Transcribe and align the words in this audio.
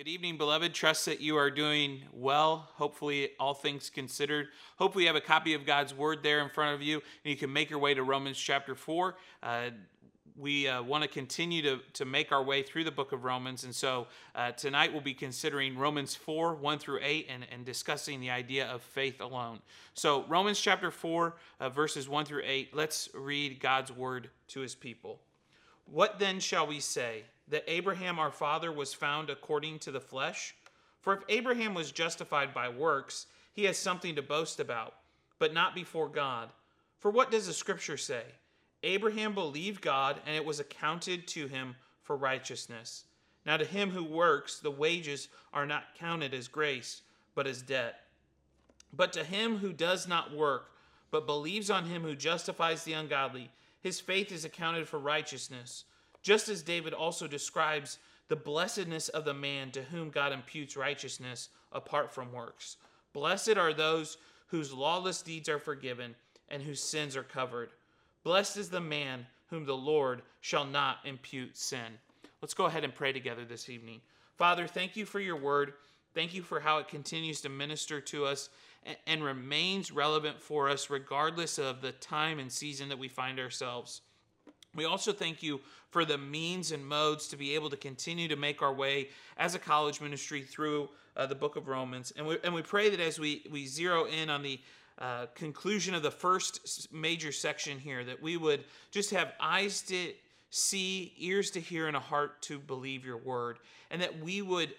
Good 0.00 0.08
evening, 0.08 0.38
beloved. 0.38 0.72
Trust 0.72 1.04
that 1.04 1.20
you 1.20 1.36
are 1.36 1.50
doing 1.50 2.00
well. 2.14 2.70
Hopefully, 2.76 3.32
all 3.38 3.52
things 3.52 3.90
considered. 3.90 4.48
Hopefully, 4.78 5.04
you 5.04 5.08
have 5.08 5.16
a 5.16 5.20
copy 5.20 5.52
of 5.52 5.66
God's 5.66 5.92
Word 5.92 6.22
there 6.22 6.40
in 6.40 6.48
front 6.48 6.74
of 6.74 6.80
you, 6.80 6.94
and 6.94 7.30
you 7.30 7.36
can 7.36 7.52
make 7.52 7.68
your 7.68 7.80
way 7.80 7.92
to 7.92 8.02
Romans 8.02 8.38
chapter 8.38 8.74
4. 8.74 9.14
Uh, 9.42 9.70
we 10.38 10.66
uh, 10.66 10.82
want 10.82 11.02
to 11.02 11.08
continue 11.08 11.60
to, 11.60 11.80
to 11.92 12.06
make 12.06 12.32
our 12.32 12.42
way 12.42 12.62
through 12.62 12.84
the 12.84 12.90
book 12.90 13.12
of 13.12 13.24
Romans. 13.24 13.64
And 13.64 13.74
so 13.74 14.06
uh, 14.34 14.52
tonight 14.52 14.90
we'll 14.90 15.02
be 15.02 15.12
considering 15.12 15.76
Romans 15.76 16.14
4, 16.14 16.54
1 16.54 16.78
through 16.78 17.00
8, 17.02 17.26
and, 17.28 17.46
and 17.52 17.66
discussing 17.66 18.20
the 18.20 18.30
idea 18.30 18.68
of 18.68 18.80
faith 18.80 19.20
alone. 19.20 19.58
So, 19.92 20.24
Romans 20.28 20.58
chapter 20.58 20.90
4, 20.90 21.36
uh, 21.60 21.68
verses 21.68 22.08
1 22.08 22.24
through 22.24 22.44
8, 22.46 22.74
let's 22.74 23.10
read 23.12 23.60
God's 23.60 23.92
word 23.92 24.30
to 24.48 24.60
his 24.60 24.74
people. 24.74 25.20
What 25.84 26.18
then 26.18 26.40
shall 26.40 26.66
we 26.66 26.80
say? 26.80 27.24
That 27.50 27.64
Abraham 27.66 28.18
our 28.18 28.30
father 28.30 28.72
was 28.72 28.94
found 28.94 29.30
according 29.30 29.78
to 29.80 29.90
the 29.90 30.00
flesh? 30.00 30.54
For 31.00 31.14
if 31.14 31.22
Abraham 31.28 31.74
was 31.74 31.92
justified 31.92 32.54
by 32.54 32.68
works, 32.68 33.26
he 33.52 33.64
has 33.64 33.78
something 33.78 34.14
to 34.16 34.22
boast 34.22 34.60
about, 34.60 34.94
but 35.38 35.54
not 35.54 35.74
before 35.74 36.08
God. 36.08 36.50
For 36.98 37.10
what 37.10 37.30
does 37.30 37.46
the 37.46 37.52
scripture 37.52 37.96
say? 37.96 38.24
Abraham 38.82 39.34
believed 39.34 39.82
God, 39.82 40.20
and 40.26 40.34
it 40.34 40.44
was 40.44 40.60
accounted 40.60 41.26
to 41.28 41.46
him 41.46 41.76
for 42.02 42.16
righteousness. 42.16 43.04
Now, 43.44 43.56
to 43.56 43.64
him 43.64 43.90
who 43.90 44.04
works, 44.04 44.58
the 44.58 44.70
wages 44.70 45.28
are 45.52 45.66
not 45.66 45.94
counted 45.98 46.34
as 46.34 46.48
grace, 46.48 47.02
but 47.34 47.46
as 47.46 47.62
debt. 47.62 48.00
But 48.92 49.12
to 49.14 49.24
him 49.24 49.58
who 49.58 49.72
does 49.72 50.06
not 50.06 50.34
work, 50.34 50.72
but 51.10 51.26
believes 51.26 51.70
on 51.70 51.84
him 51.86 52.02
who 52.02 52.14
justifies 52.14 52.84
the 52.84 52.92
ungodly, 52.92 53.50
his 53.80 54.00
faith 54.00 54.30
is 54.30 54.44
accounted 54.44 54.88
for 54.88 54.98
righteousness 54.98 55.84
just 56.22 56.48
as 56.48 56.62
David 56.62 56.92
also 56.92 57.26
describes 57.26 57.98
the 58.28 58.36
blessedness 58.36 59.08
of 59.08 59.24
the 59.24 59.34
man 59.34 59.70
to 59.72 59.82
whom 59.82 60.10
God 60.10 60.32
imputes 60.32 60.76
righteousness 60.76 61.48
apart 61.72 62.12
from 62.12 62.32
works. 62.32 62.76
Blessed 63.12 63.56
are 63.56 63.72
those 63.72 64.18
whose 64.48 64.72
lawless 64.72 65.22
deeds 65.22 65.48
are 65.48 65.58
forgiven 65.58 66.14
and 66.48 66.62
whose 66.62 66.82
sins 66.82 67.16
are 67.16 67.22
covered. 67.22 67.70
Blessed 68.22 68.56
is 68.56 68.70
the 68.70 68.80
man 68.80 69.26
whom 69.48 69.64
the 69.64 69.76
Lord 69.76 70.22
shall 70.40 70.64
not 70.64 70.98
impute 71.04 71.56
sin. 71.56 71.98
Let's 72.40 72.54
go 72.54 72.66
ahead 72.66 72.84
and 72.84 72.94
pray 72.94 73.12
together 73.12 73.44
this 73.44 73.68
evening. 73.68 74.00
Father, 74.36 74.66
thank 74.66 74.96
you 74.96 75.04
for 75.04 75.20
your 75.20 75.36
word. 75.36 75.74
Thank 76.14 76.34
you 76.34 76.42
for 76.42 76.60
how 76.60 76.78
it 76.78 76.88
continues 76.88 77.40
to 77.42 77.48
minister 77.48 78.00
to 78.00 78.24
us 78.24 78.48
and 79.06 79.22
remains 79.22 79.92
relevant 79.92 80.40
for 80.40 80.68
us 80.68 80.88
regardless 80.88 81.58
of 81.58 81.82
the 81.82 81.92
time 81.92 82.38
and 82.38 82.50
season 82.50 82.88
that 82.88 82.98
we 82.98 83.08
find 83.08 83.38
ourselves. 83.38 84.00
We 84.74 84.84
also 84.84 85.12
thank 85.12 85.42
you 85.42 85.60
for 85.88 86.04
the 86.04 86.18
means 86.18 86.70
and 86.70 86.86
modes 86.86 87.26
to 87.28 87.36
be 87.36 87.54
able 87.54 87.70
to 87.70 87.76
continue 87.76 88.28
to 88.28 88.36
make 88.36 88.62
our 88.62 88.72
way 88.72 89.08
as 89.36 89.54
a 89.54 89.58
college 89.58 90.00
ministry 90.00 90.42
through 90.42 90.88
uh, 91.16 91.26
the 91.26 91.34
book 91.34 91.56
of 91.56 91.66
Romans. 91.66 92.12
And 92.16 92.26
we, 92.26 92.38
and 92.44 92.54
we 92.54 92.62
pray 92.62 92.88
that 92.90 93.00
as 93.00 93.18
we, 93.18 93.42
we 93.50 93.66
zero 93.66 94.04
in 94.04 94.30
on 94.30 94.42
the 94.42 94.60
uh, 94.98 95.26
conclusion 95.34 95.94
of 95.94 96.02
the 96.02 96.10
first 96.10 96.92
major 96.92 97.32
section 97.32 97.78
here, 97.78 98.04
that 98.04 98.22
we 98.22 98.36
would 98.36 98.64
just 98.90 99.10
have 99.10 99.32
eyes 99.40 99.82
to 99.82 100.12
see, 100.50 101.12
ears 101.18 101.50
to 101.52 101.60
hear, 101.60 101.88
and 101.88 101.96
a 101.96 102.00
heart 102.00 102.42
to 102.42 102.58
believe 102.58 103.04
your 103.04 103.16
word, 103.16 103.58
and 103.90 104.02
that 104.02 104.20
we 104.20 104.42
would 104.42 104.74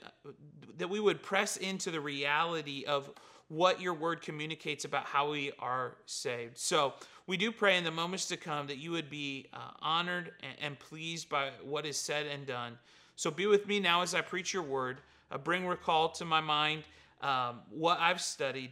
that 0.78 0.90
we 0.90 1.00
would 1.00 1.22
press 1.22 1.58
into 1.58 1.92
the 1.92 2.00
reality 2.00 2.86
of 2.86 3.10
what 3.52 3.82
your 3.82 3.94
word 3.94 4.22
communicates 4.22 4.86
about 4.86 5.06
how 5.06 5.30
we 5.30 5.52
are 5.60 5.98
saved. 6.06 6.58
So 6.58 6.94
we 7.28 7.36
do 7.36 7.52
pray 7.52 7.78
in 7.78 7.84
the 7.84 7.92
moments 7.92 8.26
to 8.28 8.38
come 8.38 8.66
that 8.68 8.78
you 8.78 8.92
would 8.92 9.10
be 9.10 9.48
uh, 9.52 9.72
honored 9.82 10.32
and, 10.42 10.54
and, 10.62 10.80
pleased 10.80 11.28
by 11.28 11.50
what 11.62 11.86
is 11.86 11.98
said 11.98 12.28
and 12.28 12.46
done. 12.48 12.78
So 13.18 13.30
be 13.30 13.48
with 13.48 13.68
me 13.68 13.82
now 13.82 14.04
as 14.04 14.16
I 14.16 14.22
preach 14.22 14.54
your 14.54 14.64
word. 14.64 15.02
Uh, 15.30 15.38
bring 15.38 15.68
recall 15.68 16.08
to 16.12 16.24
my 16.24 16.40
mind 16.40 16.84
um, 17.22 17.60
what 17.70 18.00
I've 18.00 18.22
studied, 18.22 18.72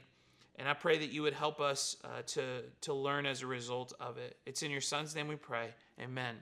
and 0.58 0.66
I 0.66 0.73
pray 0.73 0.97
that 0.97 1.11
you 1.11 1.23
would 1.23 1.33
help 1.33 1.59
us 1.59 1.97
uh, 2.05 2.21
to, 2.27 2.64
to 2.81 2.93
learn 2.93 3.25
as 3.25 3.41
a 3.41 3.47
result 3.47 3.91
of 3.99 4.17
it. 4.17 4.37
It's 4.45 4.64
in 4.64 4.71
your 4.71 4.80
son's 4.80 5.14
name 5.14 5.27
we 5.27 5.36
pray. 5.36 5.73
Amen. 6.02 6.36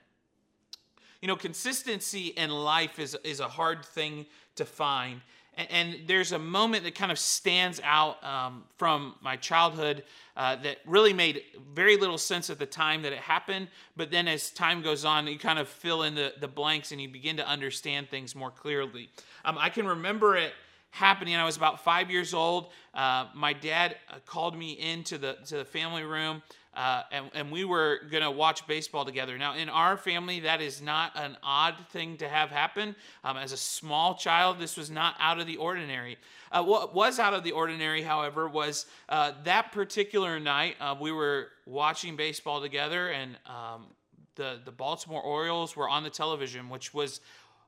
You 1.23 1.27
know, 1.27 1.35
consistency 1.35 2.27
in 2.27 2.51
life 2.51 2.99
is, 2.99 3.17
is 3.23 3.39
a 3.39 3.47
hard 3.47 3.83
thing 3.83 4.27
to 4.57 4.65
find. 4.65 5.21
And, 5.57 5.67
and 5.71 6.07
there's 6.07 6.31
a 6.31 6.39
moment 6.39 6.83
that 6.83 6.95
kind 6.95 7.11
of 7.11 7.19
stands 7.19 7.81
out 7.83 8.23
um, 8.23 8.63
from 8.77 9.15
my 9.21 9.35
childhood 9.35 10.03
uh, 10.37 10.55
that 10.57 10.77
really 10.85 11.13
made 11.13 11.41
very 11.73 11.97
little 11.97 12.17
sense 12.17 12.49
at 12.49 12.59
the 12.59 12.65
time 12.65 13.01
that 13.01 13.11
it 13.11 13.19
happened. 13.19 13.67
But 13.97 14.11
then 14.11 14.27
as 14.27 14.51
time 14.51 14.81
goes 14.81 15.03
on, 15.03 15.27
you 15.27 15.39
kind 15.39 15.59
of 15.59 15.67
fill 15.67 16.03
in 16.03 16.15
the, 16.15 16.33
the 16.39 16.47
blanks 16.47 16.91
and 16.91 17.01
you 17.01 17.09
begin 17.09 17.37
to 17.37 17.47
understand 17.47 18.09
things 18.09 18.35
more 18.35 18.51
clearly. 18.51 19.09
Um, 19.43 19.57
I 19.59 19.69
can 19.69 19.87
remember 19.87 20.37
it 20.37 20.53
happening. 20.91 21.35
I 21.35 21.45
was 21.45 21.57
about 21.57 21.83
five 21.83 22.09
years 22.09 22.33
old. 22.33 22.71
Uh, 22.93 23.27
my 23.35 23.53
dad 23.53 23.97
uh, 24.09 24.15
called 24.25 24.57
me 24.57 24.71
into 24.73 25.17
the 25.17 25.37
to 25.45 25.57
the 25.57 25.65
family 25.65 26.03
room 26.03 26.41
uh, 26.77 27.01
and, 27.11 27.31
and 27.33 27.51
we 27.51 27.65
were 27.65 28.01
going 28.11 28.21
to 28.21 28.29
watch 28.29 28.67
baseball 28.67 29.03
together. 29.03 29.35
Now, 29.35 29.55
in 29.55 29.67
our 29.67 29.97
family, 29.97 30.41
that 30.41 30.61
is 30.61 30.79
not 30.79 31.11
an 31.15 31.35
odd 31.41 31.75
thing 31.89 32.17
to 32.17 32.29
have 32.29 32.51
happen. 32.51 32.95
Um, 33.23 33.35
as 33.35 33.51
a 33.51 33.57
small 33.57 34.13
child, 34.13 34.59
this 34.59 34.77
was 34.77 34.91
not 34.91 35.15
out 35.19 35.39
of 35.39 35.47
the 35.47 35.57
ordinary. 35.57 36.17
Uh, 36.51 36.63
what 36.63 36.93
was 36.93 37.17
out 37.17 37.33
of 37.33 37.43
the 37.43 37.51
ordinary, 37.51 38.03
however, 38.03 38.47
was 38.47 38.85
uh, 39.09 39.31
that 39.43 39.71
particular 39.71 40.39
night 40.39 40.75
uh, 40.79 40.95
we 41.01 41.11
were 41.11 41.47
watching 41.65 42.15
baseball 42.15 42.61
together, 42.61 43.09
and 43.09 43.37
um, 43.47 43.87
the 44.35 44.59
the 44.63 44.71
Baltimore 44.71 45.21
Orioles 45.21 45.75
were 45.75 45.89
on 45.89 46.03
the 46.03 46.11
television, 46.11 46.69
which 46.69 46.93
was 46.93 47.21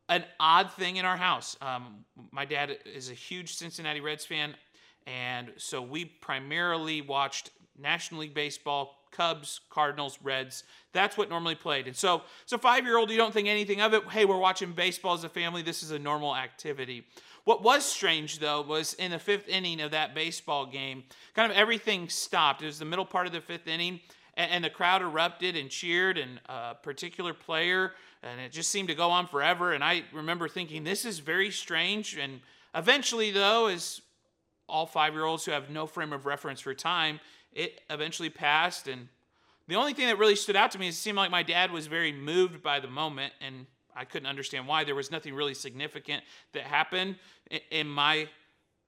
an 0.08 0.24
odd 0.40 0.72
thing 0.74 0.98
in 0.98 1.06
our 1.06 1.18
house. 1.18 1.58
Um, 1.62 2.06
my 2.31 2.46
dad 2.46 2.78
is 2.86 3.09
a 3.09 3.16
huge 3.16 3.56
Cincinnati 3.56 4.02
Reds 4.02 4.24
fan, 4.24 4.53
and 5.08 5.52
so 5.58 5.81
we 5.81 6.06
primarily 6.06 7.02
watched 7.02 7.50
National 7.75 8.22
League 8.22 8.34
Baseball, 8.34 8.99
Cubs, 9.12 9.62
Cardinals, 9.70 10.20
Reds. 10.22 10.64
That's 10.94 11.18
what 11.18 11.30
normally 11.30 11.56
played. 11.56 11.88
And 11.88 11.96
so, 11.96 12.24
so 12.46 12.58
five 12.58 12.86
year 12.86 12.97
old, 12.97 13.09
you 13.09 13.18
don't 13.18 13.34
think 13.34 13.47
anything 13.47 13.81
of 13.81 13.94
it. 13.94 14.03
Hey, 14.09 14.25
we're 14.25 14.38
watching 14.38 14.72
baseball 14.72 15.14
as 15.14 15.24
a 15.24 15.30
family. 15.30 15.62
This 15.62 15.84
is 15.84 15.92
a 15.92 16.00
normal 16.00 16.36
activity. 16.36 17.06
What 17.46 17.64
was 17.64 17.86
strange, 17.86 18.40
though, 18.40 18.62
was 18.62 18.94
in 18.94 19.12
the 19.12 19.19
fifth 19.19 19.48
inning 19.48 19.81
of 19.81 19.92
that 19.92 20.14
baseball 20.14 20.66
game, 20.66 21.03
kind 21.34 21.52
of 21.52 21.58
everything 21.58 22.09
stopped. 22.09 22.62
It 22.62 22.68
was 22.68 22.80
the 22.80 22.86
middle 22.86 23.06
part 23.06 23.28
of 23.28 23.34
the 23.34 23.42
fifth 23.42 23.68
inning, 23.68 24.02
and, 24.36 24.52
and 24.52 24.64
the 24.64 24.69
crowd 24.69 25.02
erupted 25.02 25.56
and 25.56 25.69
cheered, 25.69 26.18
and 26.18 26.40
a 26.48 26.75
particular 26.75 27.34
player, 27.34 27.94
and 28.22 28.40
it 28.40 28.52
just 28.52 28.69
seemed 28.69 28.90
to 28.90 28.96
go 28.96 29.09
on 29.09 29.25
forever. 29.25 29.74
And 29.74 29.84
I 29.84 30.03
remember 30.14 30.48
thinking, 30.48 30.84
this 30.84 31.06
is 31.06 31.19
very 31.19 31.52
strange. 31.52 32.18
And 32.18 32.42
eventually, 32.75 33.31
though, 33.31 33.68
as 33.68 34.02
all 34.68 34.86
five 34.86 35.14
year 35.14 35.25
olds 35.25 35.46
who 35.46 35.52
have 35.52 35.69
no 35.69 35.88
frame 35.88 36.14
of 36.14 36.25
reference 36.25 36.59
for 36.59 36.74
time, 36.74 37.19
it 37.54 37.82
eventually 37.90 38.30
passed. 38.30 38.88
And 38.88 39.08
the 39.68 39.76
only 39.76 39.94
thing 39.94 40.08
that 40.08 40.18
really 40.18 40.36
stood 40.36 40.56
out 40.56 40.72
to 40.72 40.80
me 40.80 40.88
is 40.88 40.96
it 40.96 41.00
seemed 41.00 41.18
like 41.18 41.32
my 41.32 41.44
dad 41.44 41.72
was 41.72 41.88
very 41.88 42.12
moved 42.12 42.62
by 42.62 42.80
the 42.80 42.88
moment, 42.88 43.34
and 43.42 43.66
I 43.96 44.06
couldn't 44.06 44.28
understand 44.28 44.68
why. 44.68 44.84
There 44.84 44.96
was 44.96 45.12
nothing 45.12 45.34
really 45.34 45.54
significant 45.54 46.24
that 46.54 46.64
happened 46.64 47.18
in 47.72 47.88
my 47.88 48.28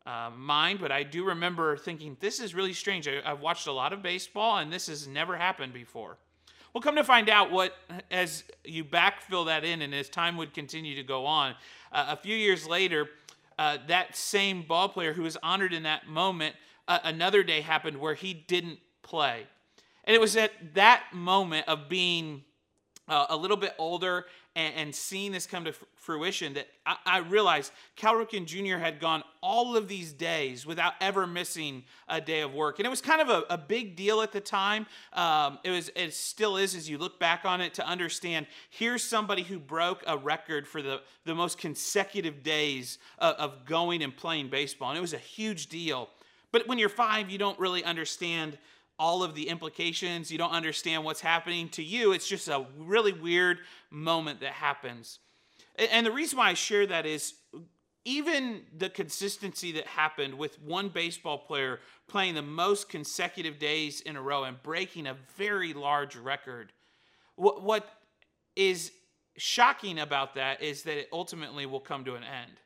uh, 0.06 0.32
mind, 0.36 0.80
but 0.80 0.92
I 0.92 1.04
do 1.04 1.26
remember 1.26 1.78
thinking, 1.78 2.18
this 2.20 2.40
is 2.40 2.56
really 2.56 2.74
strange. 2.74 3.08
I, 3.08 3.22
have 3.24 3.42
watched 3.42 3.68
a 3.68 3.72
lot 3.72 3.94
of 3.94 4.02
baseball, 4.02 4.58
and 4.58 4.72
this 4.72 4.88
has 4.88 5.08
never 5.08 5.38
happened 5.38 5.74
before. 5.74 6.18
Well, 6.74 6.82
come 6.82 6.96
to 6.96 7.04
find 7.04 7.30
out 7.30 7.52
what, 7.52 7.76
as 8.10 8.44
you 8.64 8.86
backfill 8.86 9.46
that 9.48 9.66
in, 9.66 9.82
and 9.82 9.94
as 9.94 10.10
time 10.10 10.38
would 10.38 10.54
continue 10.54 10.96
to 10.96 11.04
go 11.04 11.26
on, 11.26 11.56
uh, 11.92 12.08
a 12.10 12.16
few 12.16 12.36
years 12.36 12.66
later, 12.66 13.10
uh, 13.60 13.78
that 13.88 14.16
same 14.16 14.64
ball 14.64 14.90
player 14.90 15.14
who 15.14 15.24
was 15.24 15.38
honored 15.44 15.74
in 15.74 15.84
that 15.84 16.08
moment 16.08 16.56
uh, 16.88 17.00
another 17.04 17.44
day 17.44 17.62
happened 17.62 17.98
where 17.98 18.14
he 18.14 18.34
didn't 18.34 18.80
play. 19.02 19.46
And 20.04 20.16
it 20.16 20.20
was 20.20 20.36
at 20.36 20.52
that 20.74 21.04
moment 21.14 21.68
of 21.68 21.88
being 21.90 22.44
uh, 23.08 23.28
a 23.30 23.36
little 23.36 23.58
bit 23.58 23.74
older 23.78 24.26
and, 24.56 24.74
and, 24.76 24.96
seeing 24.96 25.32
this 25.32 25.48
come 25.48 25.66
to 25.66 25.74
fruition 25.96 26.54
that 26.54 26.68
I, 26.86 26.96
I, 27.06 27.18
realized 27.20 27.72
Cal 27.96 28.16
Ripken 28.16 28.46
Jr. 28.46 28.78
had 28.78 29.00
gone 29.00 29.24
all 29.42 29.78
of 29.78 29.88
these 29.88 30.12
days 30.14 30.66
without 30.66 30.94
ever 31.00 31.26
missing 31.26 31.84
a 32.08 32.20
day 32.20 32.42
of 32.42 32.54
work. 32.54 32.80
And 32.80 32.86
it 32.86 32.90
was 32.90 33.02
kind 33.02 33.22
of 33.22 33.30
a, 33.30 33.44
a 33.50 33.58
big 33.58 33.96
deal 33.96 34.22
at 34.22 34.32
the 34.32 34.42
time. 34.42 34.88
Um, 35.14 35.60
it 35.64 35.72
was, 35.72 35.90
it 35.96 36.14
still 36.14 36.58
is 36.58 36.76
as 36.76 36.90
you 36.90 36.98
look 36.98 37.20
back 37.20 37.46
on 37.46 37.62
it 37.62 37.74
to 37.76 37.88
understand 37.88 38.46
here's 38.70 39.04
somebody 39.04 39.44
who 39.44 39.58
broke 39.58 40.04
a 40.06 40.18
record 40.18 40.68
for 40.68 40.82
the, 40.82 41.02
the 41.26 41.36
most 41.36 41.58
consecutive 41.58 42.44
days 42.44 42.98
of, 43.20 43.36
of 43.36 43.66
going 43.66 44.04
and 44.04 44.16
playing 44.16 44.50
baseball. 44.50 44.90
And 44.90 44.98
it 44.98 45.02
was 45.02 45.14
a 45.14 45.18
huge 45.18 45.68
deal. 45.68 46.10
But 46.52 46.68
when 46.68 46.78
you're 46.78 46.90
five, 46.90 47.30
you 47.30 47.38
don't 47.38 47.60
really 47.60 47.84
understand 47.84 48.58
all 49.00 49.24
of 49.24 49.34
the 49.34 49.50
implications. 49.50 50.32
You 50.32 50.38
don't 50.38 50.52
understand 50.52 51.04
what's 51.04 51.22
happening 51.22 51.70
to 51.70 51.84
you. 51.84 52.12
It's 52.12 52.28
just 52.28 52.48
a 52.48 52.66
really 52.78 53.14
weird 53.14 53.60
moment 53.90 54.42
that 54.42 54.54
happens. 54.54 55.20
And 55.78 56.06
the 56.06 56.12
reason 56.12 56.38
why 56.38 56.50
I 56.50 56.54
share 56.54 56.86
that 56.88 57.06
is 57.06 57.34
even 58.04 58.64
the 58.78 58.90
consistency 58.90 59.72
that 59.74 59.88
happened 59.88 60.34
with 60.34 60.62
one 60.62 60.90
baseball 60.90 61.38
player 61.38 61.80
playing 62.08 62.36
the 62.36 62.42
most 62.42 62.90
consecutive 62.90 63.58
days 63.58 64.02
in 64.02 64.16
a 64.16 64.22
row 64.22 64.44
and 64.44 64.62
breaking 64.62 65.08
a 65.08 65.16
very 65.38 65.74
large 65.74 66.16
record. 66.16 66.74
What, 67.36 67.64
what 67.64 67.88
is 68.56 68.92
shocking 69.38 70.00
about 70.00 70.36
that 70.36 70.62
is 70.62 70.84
that 70.84 70.98
it 70.98 71.10
ultimately 71.14 71.66
will 71.66 71.80
come 71.80 72.04
to 72.06 72.16
an 72.16 72.24
end. 72.24 72.60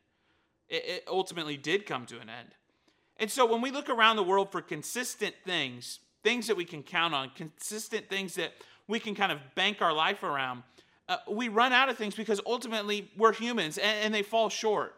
it, 0.70 0.84
it 0.86 1.04
ultimately 1.08 1.58
did 1.58 1.86
come 1.86 2.06
to 2.08 2.16
an 2.20 2.30
end. 2.30 2.50
And 3.18 3.32
so 3.32 3.46
when 3.46 3.62
we 3.62 3.72
look 3.72 3.90
around 3.90 4.18
the 4.18 4.24
world 4.24 4.52
for 4.52 4.62
consistent 4.62 5.36
things, 5.46 6.00
things 6.24 6.48
that 6.48 6.58
we 6.58 6.66
can 6.66 6.84
count 6.84 7.14
on, 7.14 7.32
consistent 7.36 8.10
things 8.10 8.36
that 8.36 8.54
we 8.88 9.00
can 9.00 9.16
kind 9.16 9.32
of 9.32 9.40
bank 9.56 9.82
our 9.82 9.94
life 9.94 10.24
around, 10.24 10.64
uh, 11.08 11.18
we 11.30 11.48
run 11.48 11.72
out 11.72 11.88
of 11.90 11.98
things 11.98 12.16
because 12.16 12.42
ultimately 12.46 13.12
we're 13.16 13.34
humans 13.34 13.78
and, 13.78 13.98
and 14.04 14.14
they 14.14 14.24
fall 14.24 14.50
short. 14.50 14.96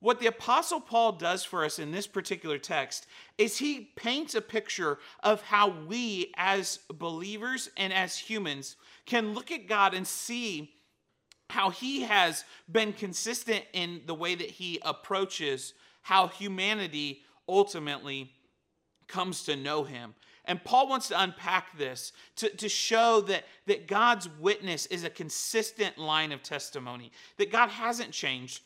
What 0.00 0.18
the 0.18 0.26
Apostle 0.26 0.80
Paul 0.80 1.12
does 1.12 1.44
for 1.44 1.64
us 1.64 1.78
in 1.78 1.92
this 1.92 2.08
particular 2.08 2.58
text 2.58 3.06
is 3.38 3.58
he 3.58 3.92
paints 3.94 4.34
a 4.34 4.40
picture 4.40 4.98
of 5.22 5.42
how 5.42 5.68
we, 5.86 6.32
as 6.36 6.80
believers 6.92 7.70
and 7.76 7.92
as 7.92 8.18
humans, 8.18 8.74
can 9.06 9.32
look 9.32 9.52
at 9.52 9.68
God 9.68 9.94
and 9.94 10.04
see 10.04 10.72
how 11.50 11.70
he 11.70 12.02
has 12.02 12.44
been 12.70 12.92
consistent 12.92 13.64
in 13.72 14.00
the 14.06 14.14
way 14.14 14.34
that 14.34 14.50
he 14.50 14.80
approaches 14.82 15.74
how 16.00 16.26
humanity 16.26 17.22
ultimately 17.48 18.32
comes 19.08 19.44
to 19.44 19.56
know 19.56 19.84
him. 19.84 20.14
And 20.44 20.62
Paul 20.62 20.88
wants 20.88 21.08
to 21.08 21.22
unpack 21.22 21.76
this 21.78 22.12
to, 22.36 22.48
to 22.56 22.68
show 22.68 23.20
that, 23.22 23.44
that 23.66 23.86
God's 23.86 24.28
witness 24.40 24.86
is 24.86 25.04
a 25.04 25.10
consistent 25.10 25.98
line 25.98 26.32
of 26.32 26.42
testimony, 26.42 27.12
that 27.36 27.52
God 27.52 27.68
hasn't 27.68 28.10
changed. 28.10 28.62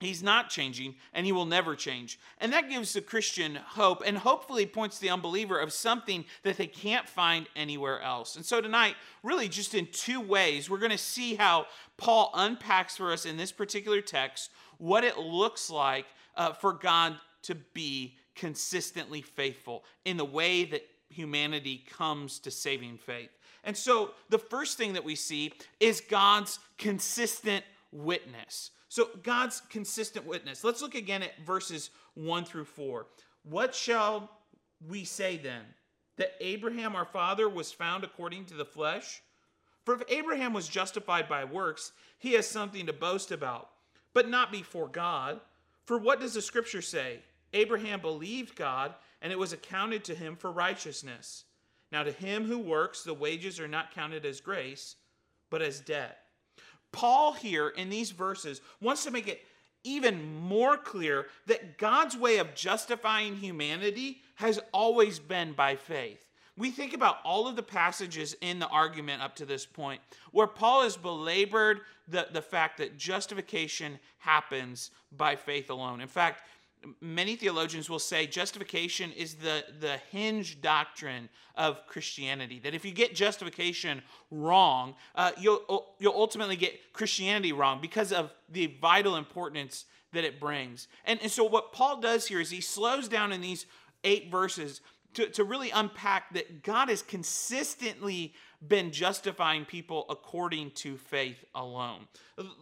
He's 0.00 0.22
not 0.22 0.50
changing 0.50 0.96
and 1.14 1.24
he 1.24 1.32
will 1.32 1.46
never 1.46 1.74
change. 1.74 2.18
And 2.38 2.52
that 2.52 2.68
gives 2.68 2.92
the 2.92 3.00
Christian 3.00 3.54
hope 3.54 4.02
and 4.04 4.18
hopefully 4.18 4.66
points 4.66 4.98
the 4.98 5.08
unbeliever 5.08 5.58
of 5.58 5.72
something 5.72 6.26
that 6.42 6.58
they 6.58 6.66
can't 6.66 7.08
find 7.08 7.46
anywhere 7.56 8.02
else. 8.02 8.36
And 8.36 8.44
so 8.44 8.60
tonight, 8.60 8.96
really 9.22 9.48
just 9.48 9.74
in 9.74 9.86
two 9.92 10.20
ways, 10.20 10.68
we're 10.68 10.78
going 10.78 10.90
to 10.90 10.98
see 10.98 11.36
how 11.36 11.66
Paul 11.96 12.30
unpacks 12.34 12.96
for 12.96 13.10
us 13.10 13.24
in 13.24 13.36
this 13.36 13.52
particular 13.52 14.02
text 14.02 14.50
what 14.78 15.04
it 15.04 15.16
looks 15.16 15.70
like 15.70 16.04
uh, 16.36 16.52
for 16.52 16.74
God 16.74 17.16
to 17.46 17.54
be 17.54 18.16
consistently 18.34 19.22
faithful 19.22 19.84
in 20.04 20.16
the 20.16 20.24
way 20.24 20.64
that 20.64 20.86
humanity 21.08 21.84
comes 21.96 22.38
to 22.40 22.50
saving 22.50 22.98
faith. 22.98 23.30
And 23.64 23.76
so 23.76 24.12
the 24.28 24.38
first 24.38 24.76
thing 24.76 24.92
that 24.92 25.04
we 25.04 25.14
see 25.14 25.52
is 25.80 26.00
God's 26.00 26.58
consistent 26.78 27.64
witness. 27.92 28.70
So, 28.88 29.08
God's 29.22 29.62
consistent 29.68 30.26
witness. 30.26 30.62
Let's 30.62 30.80
look 30.80 30.94
again 30.94 31.22
at 31.22 31.44
verses 31.44 31.90
1 32.14 32.44
through 32.44 32.64
4. 32.66 33.06
What 33.42 33.74
shall 33.74 34.30
we 34.88 35.04
say 35.04 35.36
then? 35.36 35.62
That 36.16 36.34
Abraham 36.40 36.94
our 36.94 37.04
father 37.04 37.48
was 37.48 37.72
found 37.72 38.04
according 38.04 38.46
to 38.46 38.54
the 38.54 38.64
flesh? 38.64 39.22
For 39.84 39.94
if 39.94 40.02
Abraham 40.08 40.52
was 40.52 40.68
justified 40.68 41.28
by 41.28 41.44
works, 41.44 41.92
he 42.18 42.32
has 42.32 42.48
something 42.48 42.86
to 42.86 42.92
boast 42.92 43.32
about, 43.32 43.70
but 44.14 44.28
not 44.28 44.50
before 44.50 44.88
God. 44.88 45.40
For 45.84 45.98
what 45.98 46.20
does 46.20 46.34
the 46.34 46.42
scripture 46.42 46.82
say? 46.82 47.20
Abraham 47.52 48.00
believed 48.00 48.56
God, 48.56 48.94
and 49.22 49.32
it 49.32 49.38
was 49.38 49.52
accounted 49.52 50.04
to 50.04 50.14
him 50.14 50.36
for 50.36 50.50
righteousness. 50.50 51.44
Now, 51.92 52.02
to 52.02 52.12
him 52.12 52.44
who 52.44 52.58
works, 52.58 53.02
the 53.02 53.14
wages 53.14 53.60
are 53.60 53.68
not 53.68 53.94
counted 53.94 54.26
as 54.26 54.40
grace, 54.40 54.96
but 55.50 55.62
as 55.62 55.80
debt. 55.80 56.18
Paul, 56.92 57.32
here 57.32 57.68
in 57.68 57.90
these 57.90 58.10
verses, 58.10 58.60
wants 58.80 59.04
to 59.04 59.10
make 59.10 59.28
it 59.28 59.44
even 59.84 60.34
more 60.40 60.76
clear 60.76 61.26
that 61.46 61.78
God's 61.78 62.16
way 62.16 62.38
of 62.38 62.54
justifying 62.54 63.36
humanity 63.36 64.20
has 64.34 64.58
always 64.72 65.18
been 65.18 65.52
by 65.52 65.76
faith. 65.76 66.26
We 66.58 66.70
think 66.70 66.94
about 66.94 67.18
all 67.22 67.46
of 67.46 67.54
the 67.54 67.62
passages 67.62 68.34
in 68.40 68.58
the 68.58 68.68
argument 68.68 69.22
up 69.22 69.36
to 69.36 69.44
this 69.44 69.66
point 69.66 70.00
where 70.32 70.46
Paul 70.46 70.82
has 70.82 70.96
belabored 70.96 71.82
the, 72.08 72.28
the 72.32 72.40
fact 72.40 72.78
that 72.78 72.96
justification 72.96 73.98
happens 74.18 74.90
by 75.14 75.36
faith 75.36 75.68
alone. 75.68 76.00
In 76.00 76.08
fact, 76.08 76.42
many 77.00 77.36
theologians 77.36 77.90
will 77.90 77.98
say 77.98 78.26
justification 78.26 79.12
is 79.12 79.34
the, 79.34 79.64
the 79.80 79.98
hinge 80.10 80.60
doctrine 80.60 81.28
of 81.54 81.86
Christianity. 81.86 82.58
That 82.58 82.74
if 82.74 82.84
you 82.84 82.92
get 82.92 83.14
justification 83.14 84.02
wrong, 84.30 84.94
uh, 85.14 85.32
you'll, 85.38 85.94
you'll 85.98 86.14
ultimately 86.14 86.56
get 86.56 86.92
Christianity 86.92 87.52
wrong 87.52 87.80
because 87.80 88.12
of 88.12 88.32
the 88.48 88.66
vital 88.80 89.16
importance 89.16 89.86
that 90.12 90.24
it 90.24 90.40
brings. 90.40 90.88
And, 91.04 91.20
and 91.22 91.30
so, 91.30 91.44
what 91.44 91.72
Paul 91.72 92.00
does 92.00 92.26
here 92.26 92.40
is 92.40 92.50
he 92.50 92.60
slows 92.60 93.08
down 93.08 93.32
in 93.32 93.40
these 93.40 93.66
eight 94.04 94.30
verses 94.30 94.80
to, 95.14 95.28
to 95.30 95.44
really 95.44 95.70
unpack 95.70 96.32
that 96.34 96.62
God 96.62 96.90
is 96.90 97.02
consistently 97.02 98.34
been 98.66 98.90
justifying 98.90 99.64
people 99.64 100.06
according 100.08 100.70
to 100.72 100.96
faith 100.96 101.44
alone. 101.54 102.06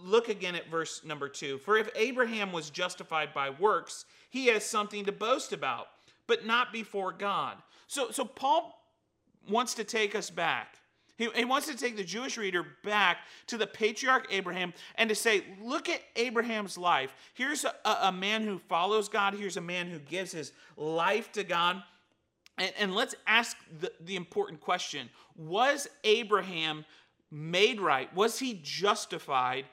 Look 0.03 0.29
again 0.29 0.55
at 0.55 0.71
verse 0.71 1.03
number 1.05 1.29
two. 1.29 1.59
For 1.59 1.77
if 1.77 1.89
Abraham 1.97 2.53
was 2.53 2.71
justified 2.71 3.33
by 3.33 3.51
works, 3.51 4.05
he 4.31 4.47
has 4.47 4.65
something 4.65 5.05
to 5.05 5.13
boast 5.13 5.53
about, 5.53 5.87
but 6.27 6.47
not 6.47 6.73
before 6.73 7.13
God. 7.13 7.57
So, 7.87 8.11
so 8.11 8.25
Paul 8.25 8.81
wants 9.49 9.75
to 9.75 9.85
take 9.85 10.15
us 10.15 10.31
back. 10.31 10.77
He, 11.17 11.29
he 11.37 11.45
wants 11.45 11.69
to 11.69 11.77
take 11.77 11.97
the 11.97 12.05
Jewish 12.05 12.37
reader 12.37 12.67
back 12.83 13.19
to 13.47 13.57
the 13.57 13.67
patriarch 13.67 14.27
Abraham 14.31 14.73
and 14.97 15.09
to 15.09 15.15
say, 15.15 15.45
look 15.63 15.89
at 15.89 16.01
Abraham's 16.17 16.77
life. 16.77 17.15
Here's 17.35 17.65
a, 17.65 17.75
a 18.03 18.13
man 18.13 18.43
who 18.43 18.59
follows 18.59 19.09
God, 19.09 19.35
here's 19.35 19.57
a 19.57 19.61
man 19.61 19.87
who 19.87 20.01
gives 20.01 20.33
his 20.33 20.53
life 20.77 21.31
to 21.33 21.45
God. 21.45 21.83
And, 22.59 22.73
and 22.79 22.95
let's 22.95 23.15
ask 23.27 23.57
the, 23.81 23.93
the 24.01 24.17
important 24.17 24.61
question 24.61 25.09
Was 25.37 25.89
Abraham 26.05 26.85
made 27.31 27.81
right? 27.81 28.15
Was 28.15 28.39
he 28.39 28.61
justified 28.63 29.67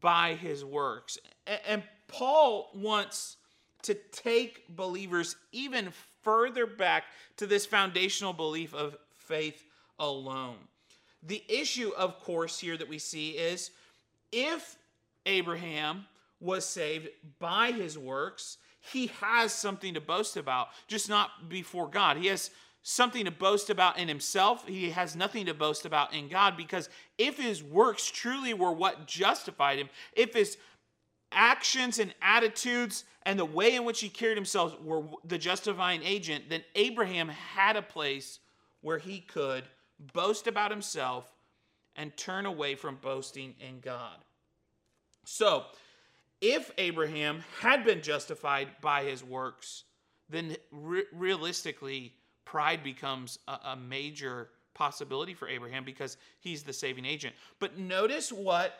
by 0.00 0.34
his 0.34 0.64
works? 0.64 1.18
And, 1.46 1.60
and 1.66 1.82
Paul 2.08 2.70
wants 2.74 3.36
to 3.82 3.94
take 3.94 4.74
believers 4.74 5.36
even 5.52 5.90
further 6.22 6.66
back 6.66 7.04
to 7.36 7.46
this 7.46 7.66
foundational 7.66 8.32
belief 8.32 8.74
of 8.74 8.96
faith 9.16 9.64
alone. 9.98 10.56
The 11.22 11.42
issue, 11.48 11.92
of 11.96 12.20
course, 12.20 12.58
here 12.58 12.76
that 12.76 12.88
we 12.88 12.98
see 12.98 13.30
is 13.30 13.70
if 14.32 14.76
Abraham 15.26 16.06
was 16.40 16.64
saved 16.64 17.08
by 17.38 17.72
his 17.72 17.98
works, 17.98 18.58
he 18.92 19.08
has 19.20 19.52
something 19.52 19.94
to 19.94 20.00
boast 20.00 20.36
about, 20.36 20.68
just 20.86 21.08
not 21.08 21.48
before 21.48 21.88
God. 21.88 22.16
He 22.16 22.26
has 22.28 22.50
something 22.82 23.24
to 23.24 23.30
boast 23.30 23.70
about 23.70 23.98
in 23.98 24.08
himself. 24.08 24.66
He 24.66 24.90
has 24.90 25.14
nothing 25.14 25.46
to 25.46 25.54
boast 25.54 25.84
about 25.84 26.14
in 26.14 26.28
God 26.28 26.56
because 26.56 26.88
if 27.18 27.38
his 27.38 27.62
works 27.62 28.10
truly 28.10 28.54
were 28.54 28.72
what 28.72 29.06
justified 29.06 29.78
him, 29.78 29.90
if 30.14 30.34
his 30.34 30.56
actions 31.32 31.98
and 31.98 32.14
attitudes 32.22 33.04
and 33.24 33.38
the 33.38 33.44
way 33.44 33.74
in 33.74 33.84
which 33.84 34.00
he 34.00 34.08
carried 34.08 34.36
himself 34.36 34.80
were 34.82 35.02
the 35.24 35.38
justifying 35.38 36.02
agent, 36.02 36.44
then 36.48 36.62
Abraham 36.74 37.28
had 37.28 37.76
a 37.76 37.82
place 37.82 38.38
where 38.80 38.98
he 38.98 39.20
could 39.20 39.64
boast 40.14 40.46
about 40.46 40.70
himself 40.70 41.30
and 41.96 42.16
turn 42.16 42.46
away 42.46 42.74
from 42.74 42.96
boasting 42.96 43.54
in 43.60 43.80
God. 43.80 44.16
So, 45.24 45.66
if 46.40 46.70
Abraham 46.78 47.42
had 47.60 47.84
been 47.84 48.02
justified 48.02 48.68
by 48.80 49.04
his 49.04 49.24
works, 49.24 49.84
then 50.28 50.56
re- 50.70 51.04
realistically, 51.12 52.14
pride 52.44 52.82
becomes 52.82 53.38
a, 53.48 53.58
a 53.72 53.76
major 53.76 54.50
possibility 54.74 55.34
for 55.34 55.48
Abraham 55.48 55.84
because 55.84 56.16
he's 56.38 56.62
the 56.62 56.72
saving 56.72 57.04
agent. 57.04 57.34
But 57.58 57.78
notice 57.78 58.32
what 58.32 58.74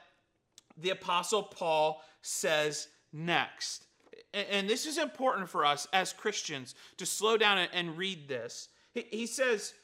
the 0.76 0.90
Apostle 0.90 1.42
Paul 1.42 2.02
says 2.22 2.88
next. 3.12 3.84
And 4.32 4.68
this 4.68 4.86
is 4.86 4.98
important 4.98 5.48
for 5.48 5.64
us 5.64 5.88
as 5.92 6.12
Christians 6.12 6.74
to 6.98 7.06
slow 7.06 7.36
down 7.36 7.58
and 7.72 7.96
read 7.96 8.28
this. 8.28 8.68
He 8.94 9.26
says, 9.26 9.74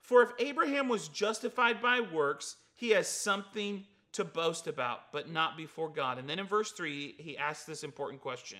For 0.00 0.22
if 0.22 0.30
Abraham 0.38 0.88
was 0.88 1.08
justified 1.08 1.80
by 1.80 2.00
works, 2.00 2.56
he 2.76 2.90
has 2.90 3.08
something 3.08 3.84
to 4.12 4.24
boast 4.24 4.66
about, 4.66 5.12
but 5.12 5.30
not 5.30 5.56
before 5.56 5.88
God. 5.88 6.18
And 6.18 6.28
then 6.28 6.38
in 6.38 6.46
verse 6.46 6.72
3, 6.72 7.14
he 7.18 7.38
asks 7.38 7.64
this 7.64 7.84
important 7.84 8.20
question 8.20 8.58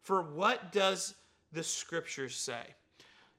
For 0.00 0.22
what 0.22 0.72
does 0.72 1.14
the 1.52 1.62
scriptures 1.62 2.34
say? 2.34 2.62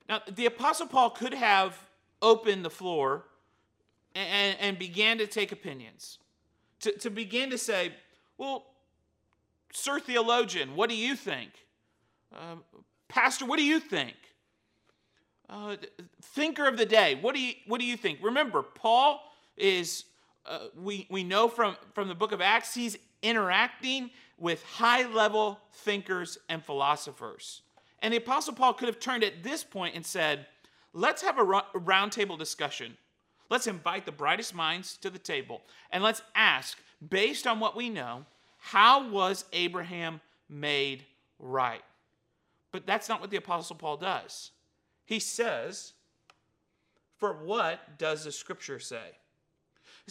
Now, 0.08 0.22
the 0.34 0.46
Apostle 0.46 0.88
Paul 0.88 1.10
could 1.10 1.34
have 1.34 1.78
opened 2.22 2.64
the 2.64 2.70
floor 2.70 3.26
and, 4.16 4.58
and 4.60 4.80
began 4.80 5.18
to 5.18 5.28
take 5.28 5.52
opinions, 5.52 6.20
to, 6.82 6.92
to 7.00 7.10
begin 7.10 7.50
to 7.50 7.58
say, 7.58 7.94
Well, 8.38 8.66
Sir 9.74 10.00
Theologian, 10.00 10.76
what 10.76 10.90
do 10.90 10.96
you 10.96 11.16
think? 11.16 11.52
Uh, 12.34 12.56
Pastor, 13.08 13.46
what 13.46 13.58
do 13.58 13.66
you 13.66 13.80
think? 13.80 14.16
Uh, 15.50 15.76
thinker 16.22 16.66
of 16.66 16.78
the 16.78 16.86
day, 16.86 17.16
what 17.20 17.36
do 17.36 17.42
you 17.42 17.54
what 17.68 17.82
do 17.82 17.86
you 17.86 17.98
think? 17.98 18.20
Remember, 18.22 18.64
Paul 18.64 19.22
is 19.58 20.06
uh, 20.46 20.68
we, 20.76 21.08
we 21.10 21.24
know 21.24 21.48
from, 21.48 21.76
from 21.94 22.08
the 22.08 22.16
book 22.16 22.32
of 22.32 22.42
Acts, 22.42 22.74
he's 22.74 22.98
interacting 23.22 24.10
with 24.38 24.64
high 24.64 25.06
level 25.08 25.60
thinkers 25.72 26.38
and 26.50 26.64
philosophers. 26.64 27.62
And 28.02 28.14
the 28.14 28.18
Apostle 28.18 28.54
Paul 28.54 28.74
could 28.74 28.88
have 28.88 29.00
turned 29.00 29.24
at 29.24 29.44
this 29.44 29.64
point 29.64 29.96
and 29.96 30.06
said, 30.06 30.48
Let's 30.94 31.22
have 31.22 31.38
a 31.38 31.44
roundtable 31.44 32.38
discussion. 32.38 32.98
Let's 33.50 33.68
invite 33.68 34.06
the 34.06 34.12
brightest 34.12 34.54
minds 34.54 34.98
to 34.98 35.10
the 35.10 35.20
table 35.20 35.62
and 35.92 36.04
let's 36.04 36.22
ask, 36.36 36.78
based 37.10 37.48
on 37.48 37.60
what 37.60 37.76
we 37.76 37.90
know, 37.90 38.26
how 38.58 39.10
was 39.10 39.46
Abraham 39.54 40.20
made 40.50 41.06
right. 41.40 41.82
But 42.72 42.86
that's 42.86 43.10
not 43.10 43.22
what 43.22 43.30
the 43.30 43.38
Apostle 43.38 43.76
Paul 43.76 43.98
does. 43.98 44.52
He 45.06 45.20
says, 45.20 45.94
For 47.18 47.34
what 47.34 47.98
does 47.98 48.26
the 48.26 48.32
scripture 48.32 48.80
say? 48.80 49.18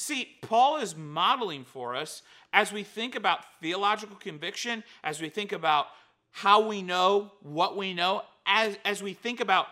See, 0.00 0.38
Paul 0.40 0.78
is 0.78 0.96
modeling 0.96 1.62
for 1.62 1.94
us 1.94 2.22
as 2.54 2.72
we 2.72 2.84
think 2.84 3.14
about 3.14 3.44
theological 3.60 4.16
conviction, 4.16 4.82
as 5.04 5.20
we 5.20 5.28
think 5.28 5.52
about 5.52 5.88
how 6.30 6.66
we 6.66 6.80
know 6.80 7.32
what 7.42 7.76
we 7.76 7.92
know, 7.92 8.22
as, 8.46 8.78
as 8.86 9.02
we 9.02 9.12
think 9.12 9.40
about 9.40 9.66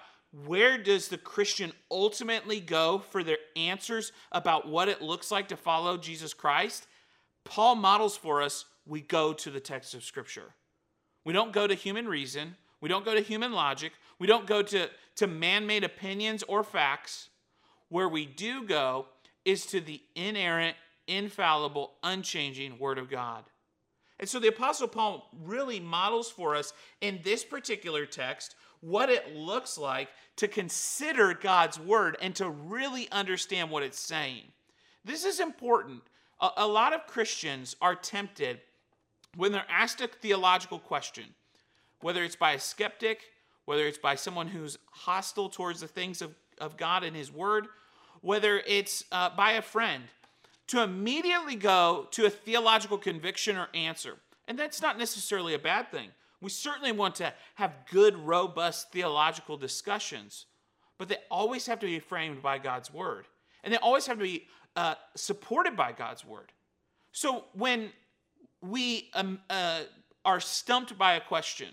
where 0.45 0.77
does 0.77 1.09
the 1.09 1.17
Christian 1.17 1.73
ultimately 1.91 2.61
go 2.61 2.99
for 2.99 3.25
their 3.25 3.39
answers 3.57 4.13
about 4.31 4.69
what 4.69 4.91
it 4.91 5.01
looks 5.01 5.31
like 5.31 5.49
to 5.49 5.57
follow 5.57 5.97
Jesus 5.97 6.35
Christ, 6.35 6.87
Paul 7.45 7.77
models 7.77 8.19
for 8.19 8.43
us 8.43 8.67
we 8.85 9.01
go 9.01 9.33
to 9.33 9.51
the 9.51 9.61
text 9.61 9.95
of 9.95 10.05
Scripture. 10.05 10.53
We 11.25 11.33
don't 11.33 11.55
go 11.55 11.67
to 11.67 11.75
human 11.75 12.07
reason, 12.07 12.55
we 12.83 12.91
don't 12.91 13.07
go 13.07 13.15
to 13.15 13.23
human 13.23 13.53
logic, 13.53 13.93
we 14.19 14.27
don't 14.27 14.47
go 14.47 14.61
to, 14.61 14.91
to 15.17 15.27
man 15.27 15.67
made 15.67 15.85
opinions 15.85 16.45
or 16.47 16.63
facts. 16.63 17.31
Where 17.89 18.11
we 18.11 18.27
do 18.27 18.65
go 18.65 19.07
is 19.49 19.65
to 19.65 19.81
the 19.81 19.99
inerrant, 20.15 20.77
infallible, 21.07 21.93
unchanging 22.03 22.79
Word 22.79 22.99
of 22.99 23.09
God. 23.09 23.45
And 24.21 24.29
so 24.29 24.39
the 24.39 24.49
Apostle 24.49 24.89
Paul 24.89 25.27
really 25.43 25.81
models 25.81 26.31
for 26.31 26.55
us 26.55 26.75
in 27.01 27.21
this 27.25 27.45
particular 27.45 28.05
text 28.05 28.57
what 28.81 29.09
it 29.09 29.35
looks 29.35 29.79
like 29.79 30.11
to 30.37 30.49
consider 30.49 31.33
God's 31.33 31.81
Word 31.81 32.19
and 32.21 32.35
to 32.37 32.51
really 32.51 33.11
understand 33.11 33.71
what 33.71 33.83
it's 33.83 33.99
saying. 33.99 34.43
This 35.03 35.25
is 35.25 35.41
important. 35.41 36.03
A, 36.43 36.51
a 36.59 36.67
lot 36.67 36.93
of 36.93 37.07
Christians 37.07 37.75
are 37.81 37.95
tempted 37.95 38.61
when 39.35 39.51
they're 39.51 39.65
asked 39.71 40.03
a 40.03 40.09
theological 40.09 40.79
question, 40.79 41.25
whether 42.03 42.23
it's 42.23 42.37
by 42.37 42.53
a 42.53 42.61
skeptic, 42.61 43.23
whether 43.65 43.87
it's 43.87 43.97
by 43.97 44.15
someone 44.15 44.49
who's 44.49 44.77
hostile 44.91 45.49
towards 45.49 45.81
the 45.81 45.89
things 45.89 46.21
of, 46.21 46.35
of 46.61 46.77
God 46.77 47.03
and 47.03 47.17
His 47.17 47.33
Word, 47.33 47.69
whether 48.21 48.63
it's 48.67 49.05
uh, 49.13 49.31
by 49.31 49.53
a 49.53 49.63
friend, 49.63 50.05
to 50.69 50.83
immediately 50.83 51.57
go 51.57 52.09
to 52.11 52.27
a 52.27 52.31
theological 52.31 52.99
conviction 52.99 53.57
or 53.57 53.69
answer. 53.75 54.17
And 54.47 54.59
that's 54.59 54.83
not 54.83 54.99
necessarily 54.99 55.55
a 55.55 55.59
bad 55.59 55.91
thing. 55.91 56.11
We 56.41 56.51
certainly 56.51 56.93
want 56.93 57.17
to 57.17 57.33
have 57.57 57.73
good, 57.91 58.17
robust 58.17 58.93
theological 58.93 59.57
discussions, 59.57 60.47
but 60.99 61.09
they 61.09 61.17
always 61.31 61.67
have 61.67 61.81
to 61.81 61.87
be 61.87 61.99
framed 61.99 62.43
by 62.43 62.59
God's 62.59 62.93
Word. 62.93 63.27
And 63.65 63.73
they 63.73 63.79
always 63.79 64.07
have 64.07 64.19
to 64.19 64.25
be 64.25 64.47
uh, 64.77 64.95
supported 65.17 65.77
by 65.77 65.93
God's 65.93 66.25
Word. 66.25 66.53
So 67.13 67.45
when 67.55 67.91
we 68.61 69.11
um, 69.15 69.41
uh, 69.51 69.83
are 70.25 70.41
stumped 70.41 70.97
by 70.97 71.15
a 71.15 71.21
question, 71.21 71.69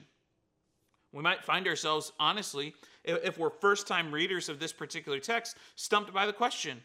we 1.11 1.21
might 1.21 1.43
find 1.43 1.67
ourselves, 1.67 2.11
honestly, 2.19 2.73
if 3.05 3.37
we're 3.37 3.49
first 3.49 3.87
time 3.87 4.11
readers 4.11 4.49
of 4.49 4.59
this 4.59 4.73
particular 4.73 5.19
text, 5.19 5.57
stumped 5.75 6.13
by 6.13 6.25
the 6.25 6.33
question 6.33 6.81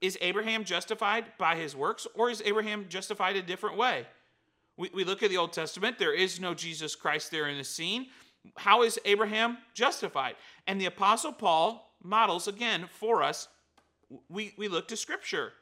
Is 0.00 0.18
Abraham 0.20 0.64
justified 0.64 1.26
by 1.38 1.56
his 1.56 1.76
works, 1.76 2.06
or 2.14 2.30
is 2.30 2.42
Abraham 2.44 2.86
justified 2.88 3.36
a 3.36 3.42
different 3.42 3.76
way? 3.76 4.06
We, 4.76 4.90
we 4.94 5.04
look 5.04 5.22
at 5.22 5.30
the 5.30 5.36
Old 5.36 5.52
Testament, 5.52 5.98
there 5.98 6.14
is 6.14 6.40
no 6.40 6.54
Jesus 6.54 6.94
Christ 6.94 7.30
there 7.30 7.48
in 7.48 7.58
the 7.58 7.64
scene. 7.64 8.06
How 8.56 8.82
is 8.82 8.98
Abraham 9.04 9.58
justified? 9.74 10.36
And 10.66 10.80
the 10.80 10.86
Apostle 10.86 11.32
Paul 11.32 11.94
models 12.02 12.48
again 12.48 12.88
for 12.90 13.22
us, 13.22 13.48
we, 14.28 14.54
we 14.56 14.68
look 14.68 14.88
to 14.88 14.96
Scripture. 14.96 15.52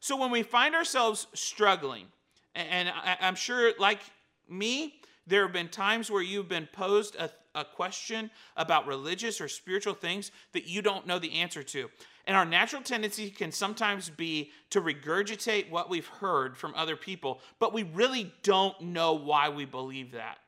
So 0.00 0.16
when 0.16 0.30
we 0.30 0.42
find 0.42 0.74
ourselves 0.74 1.28
struggling, 1.34 2.06
and 2.54 2.90
I'm 3.20 3.36
sure, 3.36 3.72
like 3.78 4.00
me, 4.48 4.94
there 5.26 5.42
have 5.42 5.52
been 5.52 5.68
times 5.68 6.10
where 6.10 6.22
you've 6.22 6.48
been 6.48 6.68
posed 6.72 7.14
a, 7.16 7.30
a 7.60 7.64
question 7.64 8.30
about 8.56 8.86
religious 8.86 9.40
or 9.40 9.48
spiritual 9.48 9.94
things 9.94 10.30
that 10.52 10.66
you 10.66 10.82
don't 10.82 11.06
know 11.06 11.18
the 11.18 11.34
answer 11.34 11.62
to. 11.62 11.90
And 12.26 12.36
our 12.36 12.44
natural 12.44 12.82
tendency 12.82 13.30
can 13.30 13.52
sometimes 13.52 14.10
be 14.10 14.50
to 14.70 14.80
regurgitate 14.80 15.70
what 15.70 15.88
we've 15.88 16.06
heard 16.06 16.56
from 16.56 16.74
other 16.76 16.96
people, 16.96 17.40
but 17.58 17.72
we 17.72 17.84
really 17.84 18.32
don't 18.42 18.78
know 18.80 19.14
why 19.14 19.48
we 19.48 19.64
believe 19.64 20.12
that. 20.12 20.38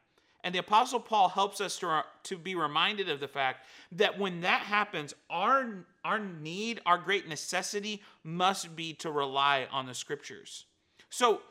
And 0.42 0.54
the 0.54 0.60
Apostle 0.60 1.00
Paul 1.00 1.28
helps 1.28 1.60
us 1.60 1.78
to, 1.78 2.04
to 2.24 2.38
be 2.38 2.54
reminded 2.54 3.08
of 3.08 3.20
the 3.20 3.28
fact 3.28 3.66
that 3.92 4.18
when 4.18 4.40
that 4.40 4.62
happens, 4.62 5.14
our, 5.28 5.84
our 6.04 6.18
need, 6.18 6.80
our 6.86 6.98
great 6.98 7.28
necessity 7.28 8.02
must 8.24 8.74
be 8.74 8.94
to 8.94 9.10
rely 9.10 9.66
on 9.70 9.86
the 9.86 9.94
scriptures. 9.94 10.64
So, 11.10 11.42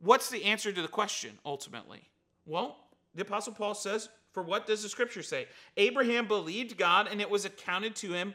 what's 0.00 0.30
the 0.30 0.44
answer 0.44 0.72
to 0.72 0.82
the 0.82 0.88
question 0.88 1.38
ultimately? 1.44 2.08
Well, 2.46 2.76
the 3.14 3.22
Apostle 3.22 3.52
Paul 3.52 3.74
says, 3.74 4.08
For 4.32 4.42
what 4.42 4.66
does 4.66 4.82
the 4.82 4.88
scripture 4.88 5.22
say? 5.22 5.46
Abraham 5.76 6.26
believed 6.26 6.76
God 6.76 7.08
and 7.10 7.20
it 7.20 7.30
was 7.30 7.44
accounted 7.44 7.96
to 7.96 8.12
him 8.12 8.34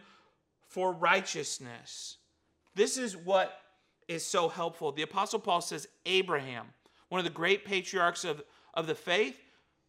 for 0.67 0.91
righteousness. 0.91 2.17
This 2.75 2.97
is 2.97 3.15
what 3.15 3.57
is 4.07 4.25
so 4.25 4.49
helpful. 4.49 4.91
The 4.91 5.03
Apostle 5.03 5.39
Paul 5.39 5.61
says, 5.61 5.87
Abraham, 6.05 6.67
one 7.09 7.19
of 7.19 7.25
the 7.25 7.31
great 7.31 7.65
patriarchs 7.65 8.25
of, 8.25 8.43
of 8.73 8.87
the 8.87 8.95
faith, 8.95 9.39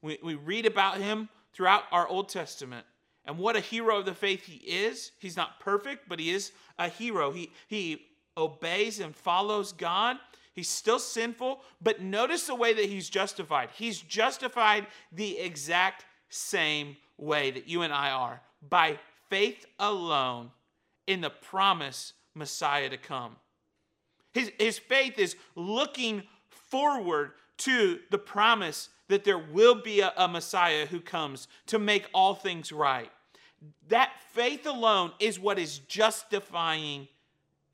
we, 0.03 0.19
we 0.23 0.35
read 0.35 0.67
about 0.67 0.99
him 0.99 1.29
throughout 1.53 1.85
our 1.91 2.07
Old 2.07 2.29
Testament. 2.29 2.87
And 3.25 3.39
what 3.39 3.57
a 3.57 3.61
hero 3.61 3.99
of 3.99 4.05
the 4.05 4.15
faith 4.15 4.45
he 4.45 4.57
is. 4.65 5.11
He's 5.19 5.37
not 5.37 5.59
perfect, 5.59 6.09
but 6.09 6.21
he 6.21 6.31
is 6.31 6.53
a 6.79 6.89
hero. 6.89 7.33
He, 7.33 7.51
he 7.67 8.07
obeys 8.37 9.01
and 9.01 9.15
follows 9.15 9.73
God. 9.73 10.17
He's 10.57 10.71
still 10.71 10.99
sinful, 10.99 11.61
but 11.83 12.01
notice 12.01 12.47
the 12.47 12.55
way 12.55 12.73
that 12.73 12.87
he's 12.87 13.11
justified. 13.11 13.69
He's 13.75 14.01
justified 14.01 14.87
the 15.13 15.39
exact 15.39 16.07
same 16.31 16.97
way 17.19 17.51
that 17.51 17.69
you 17.69 17.83
and 17.83 17.93
I 17.93 18.11
are 18.11 18.41
by 18.67 18.99
faith 19.29 19.67
alone 19.79 20.51
in 21.07 21.21
the 21.21 21.29
promise 21.29 22.15
Messiah 22.35 22.89
to 22.89 22.97
come. 22.97 23.37
His, 24.33 24.51
his 24.59 24.79
faith 24.79 25.19
is 25.19 25.37
looking 25.55 26.23
forward 26.49 27.33
to 27.59 28.01
the 28.11 28.19
promise 28.19 28.89
that 29.09 29.25
there 29.25 29.39
will 29.39 29.75
be 29.75 30.01
a, 30.01 30.13
a 30.17 30.27
Messiah 30.27 30.87
who 30.87 31.01
comes 31.01 31.49
to 31.67 31.79
make 31.79 32.09
all 32.15 32.35
things 32.35 32.73
right. 32.73 33.11
That 33.89 34.11
faith 34.33 34.67
alone 34.67 35.13
is 35.21 35.39
what 35.39 35.59
is 35.59 35.81
justifying 35.81 37.09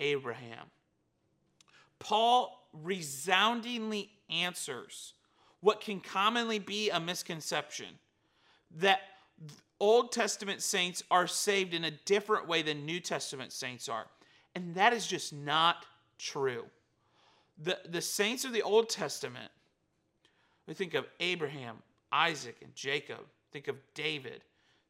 Abraham. 0.00 0.66
Paul 2.00 2.58
resoundingly 2.73 4.11
answers 4.31 5.14
what 5.61 5.81
can 5.81 6.00
commonly 6.00 6.59
be 6.59 6.91
a 6.91 6.99
misconception 6.99 7.87
that 8.79 9.00
Old 9.79 10.12
Testament 10.12 10.62
saints 10.62 11.02
are 11.11 11.26
saved 11.26 11.75
in 11.75 11.85
a 11.85 11.91
different 11.91 12.47
way 12.47 12.62
than 12.62 12.87
New 12.87 13.00
Testament 13.00 13.52
saints 13.52 13.88
are. 13.88 14.07
And 14.55 14.75
that 14.75 14.93
is 14.93 15.07
just 15.07 15.33
not 15.33 15.87
true. 16.19 16.64
The, 17.62 17.79
the 17.88 18.00
saints 18.00 18.45
of 18.45 18.52
the 18.52 18.62
Old 18.62 18.88
Testament, 18.88 19.50
we 20.67 20.75
think 20.75 20.95
of 20.95 21.07
Abraham, 21.21 21.76
Isaac, 22.11 22.57
and 22.62 22.75
Jacob, 22.75 23.21
think 23.52 23.69
of 23.69 23.76
David, 23.95 24.43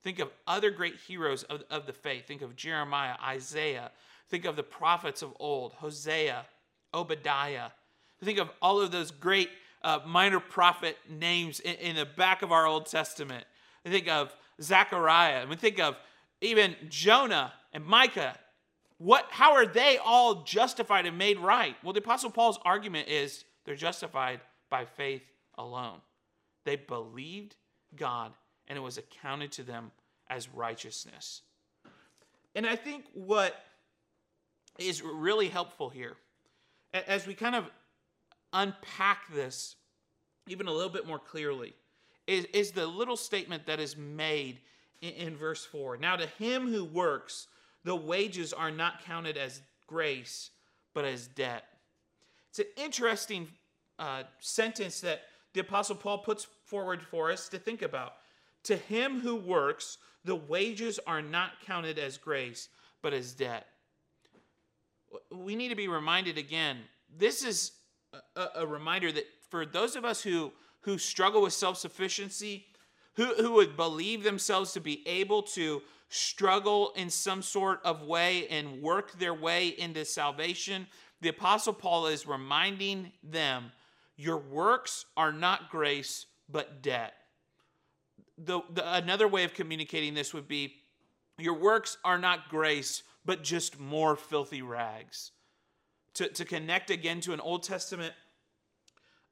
think 0.02 0.18
of 0.18 0.30
other 0.46 0.70
great 0.70 0.96
heroes 0.96 1.42
of, 1.44 1.62
of 1.70 1.86
the 1.86 1.92
faith, 1.92 2.26
think 2.26 2.42
of 2.42 2.56
Jeremiah, 2.56 3.16
Isaiah, 3.24 3.90
think 4.28 4.44
of 4.44 4.56
the 4.56 4.62
prophets 4.62 5.22
of 5.22 5.32
old, 5.38 5.72
Hosea, 5.74 6.44
Obadiah. 6.94 7.70
Think 8.22 8.38
of 8.38 8.50
all 8.60 8.80
of 8.80 8.90
those 8.92 9.10
great 9.10 9.50
uh, 9.82 10.00
minor 10.06 10.40
prophet 10.40 10.96
names 11.08 11.60
in, 11.60 11.74
in, 11.74 11.96
the 11.96 12.06
back 12.06 12.42
of 12.42 12.52
our 12.52 12.66
Old 12.66 12.86
Testament. 12.86 13.44
Think 13.84 14.08
of 14.08 14.34
Zechariah. 14.60 15.40
And 15.40 15.50
we 15.50 15.56
think 15.56 15.80
of 15.80 15.96
even 16.40 16.76
Jonah 16.88 17.52
and 17.72 17.84
Micah. 17.84 18.36
What, 18.98 19.26
how 19.30 19.54
are 19.54 19.66
they 19.66 19.98
all 19.98 20.44
justified 20.44 21.06
and 21.06 21.18
made 21.18 21.38
right? 21.38 21.74
Well, 21.82 21.92
the 21.92 22.00
Apostle 22.00 22.30
Paul's 22.30 22.60
argument 22.64 23.08
is 23.08 23.44
they're 23.64 23.74
justified 23.74 24.40
by 24.70 24.84
faith 24.84 25.22
alone. 25.58 25.98
They 26.64 26.76
believed 26.76 27.56
God, 27.96 28.32
and 28.68 28.78
it 28.78 28.80
was 28.80 28.98
accounted 28.98 29.50
to 29.52 29.64
them 29.64 29.90
as 30.30 30.48
righteousness. 30.48 31.42
And 32.54 32.66
I 32.66 32.76
think 32.76 33.04
what 33.12 33.56
is 34.78 35.02
really 35.02 35.48
helpful 35.48 35.90
here 35.90 36.16
as 36.92 37.26
we 37.26 37.34
kind 37.34 37.54
of 37.54 37.64
unpack 38.52 39.32
this 39.32 39.76
even 40.48 40.66
a 40.66 40.72
little 40.72 40.92
bit 40.92 41.06
more 41.06 41.18
clearly 41.18 41.74
is, 42.26 42.44
is 42.46 42.72
the 42.72 42.86
little 42.86 43.16
statement 43.16 43.66
that 43.66 43.80
is 43.80 43.96
made 43.96 44.60
in, 45.00 45.10
in 45.10 45.36
verse 45.36 45.64
4. 45.64 45.96
Now, 45.96 46.16
to 46.16 46.26
him 46.26 46.70
who 46.70 46.84
works, 46.84 47.48
the 47.84 47.96
wages 47.96 48.52
are 48.52 48.70
not 48.70 49.04
counted 49.04 49.36
as 49.36 49.62
grace, 49.86 50.50
but 50.94 51.04
as 51.04 51.26
debt. 51.26 51.64
It's 52.50 52.58
an 52.58 52.66
interesting 52.76 53.48
uh, 53.98 54.24
sentence 54.40 55.00
that 55.00 55.22
the 55.54 55.60
Apostle 55.60 55.96
Paul 55.96 56.18
puts 56.18 56.46
forward 56.64 57.02
for 57.02 57.30
us 57.30 57.48
to 57.48 57.58
think 57.58 57.82
about. 57.82 58.14
To 58.64 58.76
him 58.76 59.20
who 59.20 59.36
works, 59.36 59.98
the 60.24 60.36
wages 60.36 61.00
are 61.06 61.22
not 61.22 61.52
counted 61.66 61.98
as 61.98 62.16
grace, 62.16 62.68
but 63.00 63.12
as 63.12 63.32
debt 63.32 63.66
we 65.30 65.54
need 65.54 65.68
to 65.68 65.74
be 65.74 65.88
reminded 65.88 66.38
again 66.38 66.78
this 67.16 67.44
is 67.44 67.72
a, 68.36 68.46
a, 68.56 68.66
reminder 68.66 69.12
that 69.12 69.24
for 69.50 69.66
those 69.66 69.96
of 69.96 70.04
us 70.04 70.22
who 70.22 70.52
who 70.82 70.98
struggle 70.98 71.42
with 71.42 71.52
self 71.52 71.78
sufficiency, 71.78 72.66
who, 73.14 73.34
who 73.34 73.52
would 73.52 73.76
believe 73.76 74.22
themselves 74.22 74.72
to 74.72 74.80
be 74.80 75.06
able 75.06 75.42
to 75.42 75.82
struggle 76.08 76.92
in 76.96 77.08
some 77.08 77.40
sort 77.40 77.80
of 77.84 78.02
way 78.02 78.46
and 78.48 78.82
work 78.82 79.18
their 79.18 79.34
way 79.34 79.68
into 79.68 80.04
salvation, 80.04 80.86
the 81.20 81.28
Apostle 81.28 81.72
Paul 81.72 82.06
is 82.06 82.26
reminding 82.26 83.12
them 83.22 83.72
your 84.16 84.38
works 84.38 85.06
are 85.16 85.32
not 85.32 85.70
grace, 85.70 86.26
but 86.48 86.82
debt. 86.82 87.14
The, 88.38 88.60
the, 88.72 88.94
another 88.94 89.28
way 89.28 89.44
of 89.44 89.54
communicating 89.54 90.14
this 90.14 90.34
would 90.34 90.48
be 90.48 90.74
your 91.38 91.54
works 91.54 91.96
are 92.04 92.18
not 92.18 92.48
grace, 92.48 93.02
but 93.24 93.42
just 93.42 93.78
more 93.78 94.16
filthy 94.16 94.62
rags. 94.62 95.32
To, 96.14 96.28
to 96.28 96.44
connect 96.44 96.90
again 96.90 97.20
to 97.22 97.32
an 97.32 97.40
Old 97.40 97.62
Testament 97.62 98.12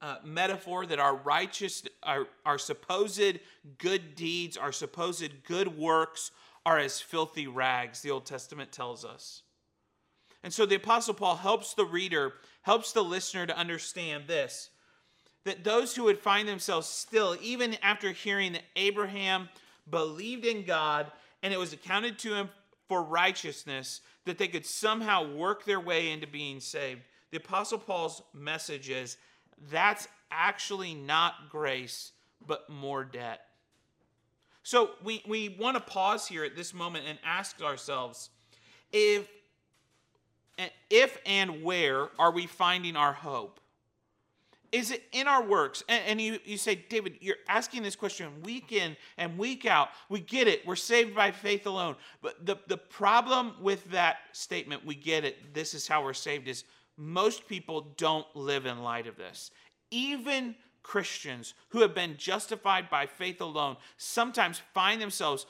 uh, 0.00 0.16
metaphor 0.24 0.86
that 0.86 0.98
our 0.98 1.14
righteous, 1.14 1.82
our, 2.02 2.26
our 2.46 2.58
supposed 2.58 3.40
good 3.78 4.14
deeds, 4.14 4.56
our 4.56 4.72
supposed 4.72 5.44
good 5.44 5.76
works 5.76 6.30
are 6.64 6.78
as 6.78 7.00
filthy 7.00 7.46
rags, 7.46 8.00
the 8.00 8.10
Old 8.10 8.26
Testament 8.26 8.72
tells 8.72 9.04
us. 9.04 9.42
And 10.42 10.52
so 10.52 10.64
the 10.64 10.76
Apostle 10.76 11.14
Paul 11.14 11.36
helps 11.36 11.74
the 11.74 11.84
reader, 11.84 12.34
helps 12.62 12.92
the 12.92 13.04
listener 13.04 13.46
to 13.46 13.56
understand 13.56 14.24
this 14.26 14.70
that 15.46 15.64
those 15.64 15.96
who 15.96 16.04
would 16.04 16.18
find 16.18 16.46
themselves 16.46 16.86
still, 16.86 17.34
even 17.40 17.74
after 17.82 18.12
hearing 18.12 18.52
that 18.52 18.64
Abraham 18.76 19.48
believed 19.88 20.44
in 20.44 20.64
God 20.64 21.10
and 21.42 21.52
it 21.52 21.58
was 21.58 21.72
accounted 21.72 22.18
to 22.20 22.34
him 22.34 22.48
for 22.88 23.02
righteousness, 23.02 24.00
that 24.24 24.38
they 24.38 24.48
could 24.48 24.66
somehow 24.66 25.32
work 25.34 25.64
their 25.64 25.80
way 25.80 26.10
into 26.10 26.26
being 26.26 26.60
saved. 26.60 27.02
The 27.30 27.38
Apostle 27.38 27.78
Paul's 27.78 28.22
message 28.34 28.90
is 28.90 29.16
that's 29.70 30.08
actually 30.30 30.94
not 30.94 31.50
grace, 31.50 32.12
but 32.46 32.68
more 32.68 33.04
debt. 33.04 33.40
So 34.62 34.90
we, 35.02 35.22
we 35.26 35.56
want 35.58 35.76
to 35.76 35.82
pause 35.82 36.26
here 36.26 36.44
at 36.44 36.56
this 36.56 36.74
moment 36.74 37.04
and 37.08 37.18
ask 37.24 37.62
ourselves 37.62 38.30
if, 38.92 39.28
if 40.90 41.18
and 41.24 41.62
where 41.62 42.08
are 42.18 42.30
we 42.30 42.46
finding 42.46 42.96
our 42.96 43.12
hope? 43.12 43.60
Is 44.72 44.90
it 44.92 45.02
in 45.12 45.26
our 45.26 45.42
works? 45.42 45.82
And, 45.88 46.02
and, 46.06 46.20
you, 46.20 46.38
you 46.44 46.56
say, 46.56 46.84
David, 46.88 47.18
you're 47.20 47.36
asking 47.48 47.82
this 47.82 47.96
question 47.96 48.28
week 48.42 48.72
in 48.72 48.96
and 49.18 49.36
week 49.36 49.66
out. 49.66 49.88
We 50.08 50.20
get 50.20 50.46
it. 50.46 50.66
We're 50.66 50.76
saved 50.76 51.14
by 51.14 51.32
faith 51.32 51.66
alone. 51.66 51.96
But 52.22 52.46
the, 52.46 52.56
the 52.68 52.76
problem 52.76 53.54
with 53.60 53.90
that 53.90 54.18
statement, 54.32 54.84
we 54.84 54.94
get 54.94 55.24
it, 55.24 55.54
this 55.54 55.74
is 55.74 55.88
how 55.88 56.04
we're 56.04 56.12
saved, 56.12 56.46
is 56.46 56.64
most 56.96 57.48
people 57.48 57.92
don't 57.96 58.26
live 58.36 58.66
in 58.66 58.82
light 58.82 59.06
of 59.06 59.16
this. 59.16 59.50
Even 59.90 60.54
Christians 60.82 61.54
who 61.70 61.80
have 61.80 61.94
been 61.94 62.16
justified 62.16 62.88
by 62.88 63.06
faith 63.06 63.40
alone 63.40 63.76
sometimes 63.96 64.62
find 64.72 65.00
themselves 65.00 65.46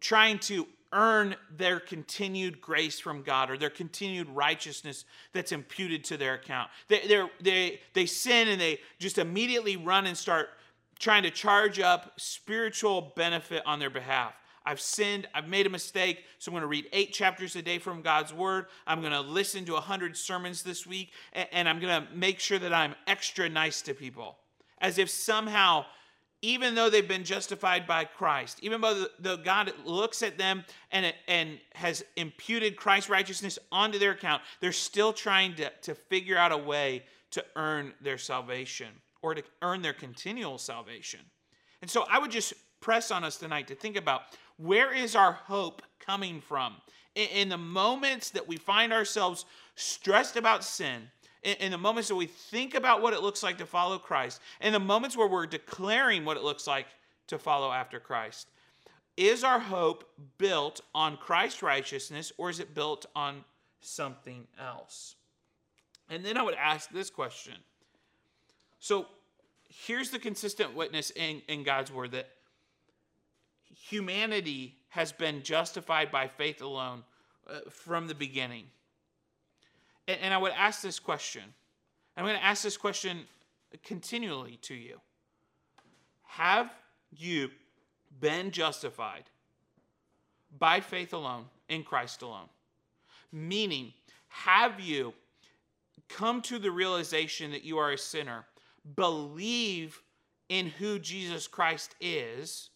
trying 0.00 0.38
to 0.38 0.66
earn 0.96 1.36
their 1.54 1.78
continued 1.78 2.60
grace 2.60 2.98
from 2.98 3.22
God 3.22 3.50
or 3.50 3.58
their 3.58 3.70
continued 3.70 4.28
righteousness 4.30 5.04
that's 5.34 5.52
imputed 5.52 6.02
to 6.04 6.16
their 6.16 6.34
account. 6.34 6.70
They, 6.88 7.28
they, 7.40 7.80
they 7.92 8.06
sin 8.06 8.48
and 8.48 8.58
they 8.58 8.80
just 8.98 9.18
immediately 9.18 9.76
run 9.76 10.06
and 10.06 10.16
start 10.16 10.48
trying 10.98 11.22
to 11.24 11.30
charge 11.30 11.78
up 11.78 12.14
spiritual 12.16 13.12
benefit 13.14 13.62
on 13.66 13.78
their 13.78 13.90
behalf. 13.90 14.32
I've 14.64 14.80
sinned. 14.80 15.28
I've 15.34 15.46
made 15.46 15.66
a 15.66 15.70
mistake. 15.70 16.24
So 16.38 16.50
I'm 16.50 16.54
going 16.54 16.62
to 16.62 16.66
read 16.66 16.86
eight 16.92 17.12
chapters 17.12 17.54
a 17.54 17.62
day 17.62 17.78
from 17.78 18.00
God's 18.00 18.32
Word. 18.32 18.66
I'm 18.86 19.00
going 19.00 19.12
to 19.12 19.20
listen 19.20 19.64
to 19.66 19.74
100 19.74 20.16
sermons 20.16 20.62
this 20.62 20.86
week. 20.86 21.12
And 21.52 21.68
I'm 21.68 21.78
going 21.78 22.02
to 22.02 22.12
make 22.12 22.40
sure 22.40 22.58
that 22.58 22.72
I'm 22.72 22.94
extra 23.06 23.48
nice 23.48 23.82
to 23.82 23.94
people. 23.94 24.38
As 24.78 24.98
if 24.98 25.08
somehow 25.08 25.84
even 26.46 26.76
though 26.76 26.88
they've 26.88 27.08
been 27.08 27.24
justified 27.24 27.88
by 27.88 28.04
Christ, 28.04 28.60
even 28.62 28.80
though 29.18 29.36
God 29.36 29.72
looks 29.84 30.22
at 30.22 30.38
them 30.38 30.64
and, 30.92 31.12
and 31.26 31.58
has 31.74 32.04
imputed 32.14 32.76
Christ's 32.76 33.10
righteousness 33.10 33.58
onto 33.72 33.98
their 33.98 34.12
account, 34.12 34.42
they're 34.60 34.70
still 34.70 35.12
trying 35.12 35.56
to, 35.56 35.72
to 35.82 35.96
figure 35.96 36.38
out 36.38 36.52
a 36.52 36.56
way 36.56 37.02
to 37.32 37.44
earn 37.56 37.94
their 38.00 38.16
salvation 38.16 38.86
or 39.22 39.34
to 39.34 39.42
earn 39.60 39.82
their 39.82 39.92
continual 39.92 40.56
salvation. 40.56 41.18
And 41.82 41.90
so 41.90 42.04
I 42.08 42.20
would 42.20 42.30
just 42.30 42.54
press 42.78 43.10
on 43.10 43.24
us 43.24 43.38
tonight 43.38 43.66
to 43.66 43.74
think 43.74 43.96
about 43.96 44.22
where 44.56 44.94
is 44.94 45.16
our 45.16 45.32
hope 45.32 45.82
coming 45.98 46.40
from? 46.40 46.76
In, 47.16 47.28
in 47.30 47.48
the 47.48 47.58
moments 47.58 48.30
that 48.30 48.46
we 48.46 48.56
find 48.56 48.92
ourselves 48.92 49.46
stressed 49.74 50.36
about 50.36 50.62
sin, 50.62 51.10
in, 51.42 51.70
the 51.70 51.78
moments 51.78 52.08
that 52.08 52.16
we 52.16 52.26
think 52.26 52.74
about 52.74 53.02
what 53.02 53.12
it 53.12 53.22
looks 53.22 53.42
like 53.42 53.58
to 53.58 53.66
follow 53.66 53.98
Christ, 53.98 54.40
in 54.60 54.72
the 54.72 54.80
moments 54.80 55.16
where 55.16 55.28
we're 55.28 55.46
declaring 55.46 56.24
what 56.24 56.36
it 56.36 56.42
looks 56.42 56.66
like 56.66 56.86
to 57.28 57.38
follow 57.38 57.70
after 57.70 58.00
Christ. 58.00 58.48
Is 59.16 59.44
our 59.44 59.58
hope 59.58 60.10
built 60.38 60.80
on 60.94 61.16
Christ's 61.16 61.62
righteousness 61.62 62.32
or 62.36 62.50
is 62.50 62.60
it 62.60 62.74
built 62.74 63.06
on 63.14 63.44
something 63.80 64.46
else? 64.60 65.14
And 66.10 66.24
then 66.24 66.36
I 66.36 66.42
would 66.42 66.54
ask 66.54 66.90
this 66.90 67.10
question. 67.10 67.54
So 68.78 69.06
here's 69.68 70.10
the 70.10 70.18
consistent 70.18 70.74
witness 70.74 71.10
in, 71.10 71.42
in 71.48 71.62
God's 71.62 71.90
word 71.90 72.12
that 72.12 72.28
humanity 73.74 74.76
has 74.88 75.12
been 75.12 75.42
justified 75.42 76.10
by 76.10 76.28
faith 76.28 76.62
alone 76.62 77.02
uh, 77.48 77.60
from 77.70 78.06
the 78.06 78.14
beginning. 78.14 78.64
And, 80.08 80.18
and 80.20 80.34
I 80.34 80.38
would 80.38 80.52
ask 80.52 80.82
this 80.82 80.98
question. 80.98 81.42
I'm 82.16 82.24
going 82.24 82.36
to 82.36 82.44
ask 82.44 82.62
this 82.62 82.76
question 82.76 83.20
continually 83.82 84.58
to 84.62 84.74
you. 84.74 85.00
Have 86.22 86.70
you 87.14 87.50
been 88.20 88.50
justified 88.50 89.24
by 90.58 90.80
faith 90.80 91.12
alone 91.12 91.44
in 91.68 91.82
Christ 91.82 92.22
alone? 92.22 92.48
Meaning, 93.32 93.92
have 94.28 94.80
you 94.80 95.12
come 96.08 96.40
to 96.42 96.58
the 96.58 96.70
realization 96.70 97.50
that 97.50 97.64
you 97.64 97.78
are 97.78 97.92
a 97.92 97.98
sinner, 97.98 98.44
believe 98.94 100.00
in 100.48 100.68
who 100.68 100.98
Jesus 100.98 101.46
Christ 101.46 101.94
is, 102.00 102.70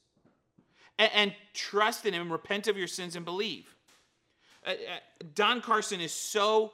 and, 0.99 1.11
and 1.15 1.35
trust 1.55 2.05
in 2.07 2.15
Him, 2.15 2.33
repent 2.33 2.67
of 2.67 2.77
your 2.77 2.89
sins, 2.89 3.17
and 3.17 3.25
believe? 3.25 3.75
Uh, 4.67 4.71
uh, 4.71 4.75
Don 5.35 5.61
Carson 5.61 6.01
is 6.01 6.13
so 6.13 6.73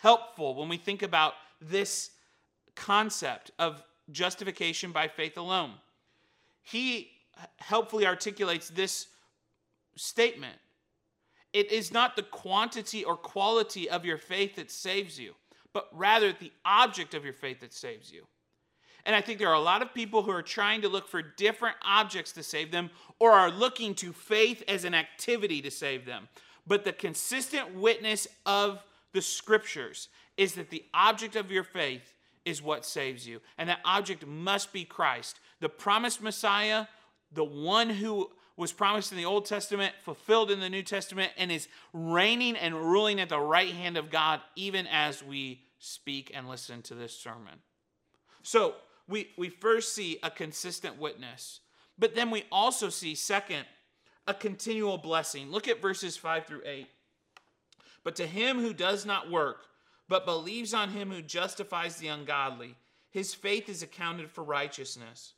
helpful 0.00 0.54
when 0.54 0.68
we 0.68 0.76
think 0.76 1.02
about 1.02 1.34
this 1.60 2.10
concept 2.74 3.50
of 3.58 3.82
justification 4.10 4.92
by 4.92 5.08
faith 5.08 5.36
alone. 5.36 5.72
He 6.62 7.10
helpfully 7.58 8.06
articulates 8.06 8.70
this 8.70 9.06
statement 9.96 10.56
It 11.52 11.72
is 11.72 11.92
not 11.92 12.14
the 12.16 12.22
quantity 12.22 13.04
or 13.04 13.16
quality 13.16 13.90
of 13.90 14.04
your 14.04 14.18
faith 14.18 14.56
that 14.56 14.70
saves 14.70 15.18
you, 15.18 15.34
but 15.72 15.88
rather 15.92 16.32
the 16.32 16.52
object 16.64 17.12
of 17.14 17.24
your 17.24 17.34
faith 17.34 17.60
that 17.60 17.72
saves 17.72 18.12
you. 18.12 18.26
And 19.04 19.16
I 19.16 19.20
think 19.20 19.38
there 19.38 19.48
are 19.48 19.54
a 19.54 19.60
lot 19.60 19.82
of 19.82 19.94
people 19.94 20.22
who 20.22 20.30
are 20.30 20.42
trying 20.42 20.82
to 20.82 20.88
look 20.88 21.08
for 21.08 21.22
different 21.22 21.76
objects 21.82 22.32
to 22.32 22.42
save 22.42 22.70
them 22.70 22.90
or 23.18 23.32
are 23.32 23.50
looking 23.50 23.94
to 23.96 24.12
faith 24.12 24.62
as 24.68 24.84
an 24.84 24.94
activity 24.94 25.60
to 25.62 25.70
save 25.70 26.04
them. 26.04 26.28
But 26.66 26.84
the 26.84 26.92
consistent 26.92 27.74
witness 27.74 28.28
of 28.44 28.84
the 29.12 29.22
scriptures 29.22 30.08
is 30.36 30.54
that 30.54 30.70
the 30.70 30.84
object 30.94 31.36
of 31.36 31.50
your 31.50 31.64
faith 31.64 32.14
is 32.44 32.62
what 32.62 32.84
saves 32.84 33.26
you. 33.26 33.40
And 33.58 33.68
that 33.68 33.80
object 33.84 34.26
must 34.26 34.72
be 34.72 34.84
Christ, 34.84 35.40
the 35.60 35.68
promised 35.68 36.22
Messiah, 36.22 36.86
the 37.32 37.44
one 37.44 37.90
who 37.90 38.30
was 38.56 38.72
promised 38.72 39.10
in 39.10 39.18
the 39.18 39.24
Old 39.24 39.46
Testament, 39.46 39.94
fulfilled 40.02 40.50
in 40.50 40.60
the 40.60 40.68
New 40.68 40.82
Testament, 40.82 41.32
and 41.38 41.50
is 41.50 41.68
reigning 41.92 42.56
and 42.56 42.74
ruling 42.74 43.20
at 43.20 43.28
the 43.28 43.40
right 43.40 43.72
hand 43.72 43.96
of 43.96 44.10
God, 44.10 44.40
even 44.54 44.86
as 44.86 45.22
we 45.22 45.62
speak 45.78 46.30
and 46.34 46.48
listen 46.48 46.82
to 46.82 46.94
this 46.94 47.16
sermon. 47.16 47.60
So 48.42 48.74
we, 49.08 49.28
we 49.38 49.48
first 49.48 49.94
see 49.94 50.18
a 50.22 50.30
consistent 50.30 50.98
witness, 50.98 51.60
but 51.98 52.14
then 52.14 52.30
we 52.30 52.44
also 52.52 52.90
see, 52.90 53.14
second, 53.14 53.64
a 54.26 54.34
continual 54.34 54.98
blessing. 54.98 55.50
Look 55.50 55.68
at 55.68 55.80
verses 55.80 56.16
5 56.16 56.46
through 56.46 56.62
8. 56.64 56.86
But 58.04 58.16
to 58.16 58.26
him 58.26 58.58
who 58.58 58.72
does 58.72 59.04
not 59.04 59.30
work, 59.30 59.66
but 60.08 60.24
believes 60.24 60.74
on 60.74 60.90
him 60.90 61.10
who 61.10 61.22
justifies 61.22 61.96
the 61.96 62.08
ungodly, 62.08 62.76
his 63.10 63.34
faith 63.34 63.68
is 63.68 63.82
accounted 63.82 64.30
for 64.30 64.42
righteousness. 64.44 65.34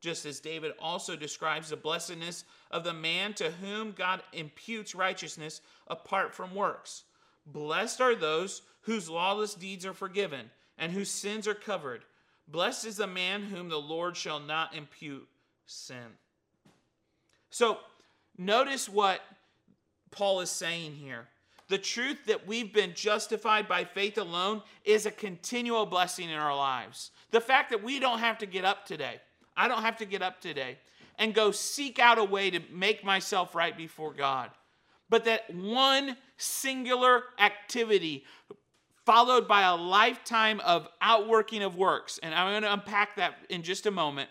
Just 0.00 0.26
as 0.26 0.40
David 0.40 0.72
also 0.78 1.16
describes 1.16 1.70
the 1.70 1.76
blessedness 1.76 2.44
of 2.70 2.84
the 2.84 2.92
man 2.92 3.34
to 3.34 3.50
whom 3.50 3.92
God 3.92 4.22
imputes 4.32 4.94
righteousness 4.94 5.60
apart 5.88 6.34
from 6.34 6.54
works. 6.54 7.04
Blessed 7.46 8.00
are 8.00 8.14
those 8.14 8.62
whose 8.82 9.08
lawless 9.08 9.54
deeds 9.54 9.86
are 9.86 9.94
forgiven 9.94 10.50
and 10.78 10.92
whose 10.92 11.10
sins 11.10 11.48
are 11.48 11.54
covered. 11.54 12.04
Blessed 12.48 12.86
is 12.86 12.96
the 12.96 13.06
man 13.06 13.42
whom 13.42 13.68
the 13.68 13.76
Lord 13.80 14.16
shall 14.16 14.38
not 14.38 14.74
impute 14.74 15.26
sin. 15.66 16.14
So, 17.50 17.78
notice 18.36 18.88
what 18.88 19.20
Paul 20.10 20.40
is 20.40 20.50
saying 20.50 20.94
here. 20.94 21.26
The 21.68 21.78
truth 21.78 22.26
that 22.26 22.46
we've 22.46 22.72
been 22.72 22.94
justified 22.94 23.66
by 23.66 23.84
faith 23.84 24.18
alone 24.18 24.62
is 24.84 25.04
a 25.04 25.10
continual 25.10 25.84
blessing 25.84 26.30
in 26.30 26.38
our 26.38 26.54
lives. 26.54 27.10
The 27.32 27.40
fact 27.40 27.70
that 27.70 27.82
we 27.82 27.98
don't 27.98 28.20
have 28.20 28.38
to 28.38 28.46
get 28.46 28.64
up 28.64 28.86
today, 28.86 29.20
I 29.56 29.66
don't 29.66 29.82
have 29.82 29.96
to 29.98 30.04
get 30.04 30.22
up 30.22 30.40
today 30.40 30.78
and 31.18 31.34
go 31.34 31.50
seek 31.50 31.98
out 31.98 32.18
a 32.18 32.24
way 32.24 32.50
to 32.50 32.60
make 32.70 33.04
myself 33.04 33.54
right 33.54 33.76
before 33.76 34.12
God. 34.12 34.50
But 35.08 35.24
that 35.24 35.52
one 35.52 36.16
singular 36.36 37.24
activity 37.38 38.24
followed 39.04 39.46
by 39.46 39.62
a 39.62 39.74
lifetime 39.74 40.60
of 40.60 40.88
outworking 41.00 41.62
of 41.62 41.76
works, 41.76 42.18
and 42.22 42.34
I'm 42.34 42.52
going 42.52 42.62
to 42.62 42.72
unpack 42.72 43.16
that 43.16 43.34
in 43.48 43.62
just 43.62 43.86
a 43.86 43.90
moment, 43.90 44.28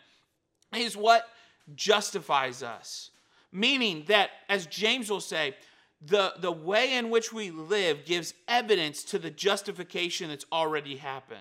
is 0.75 0.97
what 0.97 1.27
justifies 1.75 2.61
us. 2.61 3.11
Meaning 3.53 4.03
that, 4.07 4.31
as 4.49 4.65
James 4.65 5.09
will 5.09 5.21
say, 5.21 5.55
the, 6.05 6.33
the 6.39 6.51
way 6.51 6.93
in 6.93 7.09
which 7.09 7.33
we 7.33 7.51
live 7.51 8.05
gives 8.05 8.33
evidence 8.47 9.03
to 9.05 9.19
the 9.19 9.31
justification 9.31 10.29
that's 10.29 10.45
already 10.51 10.97
happened. 10.97 11.39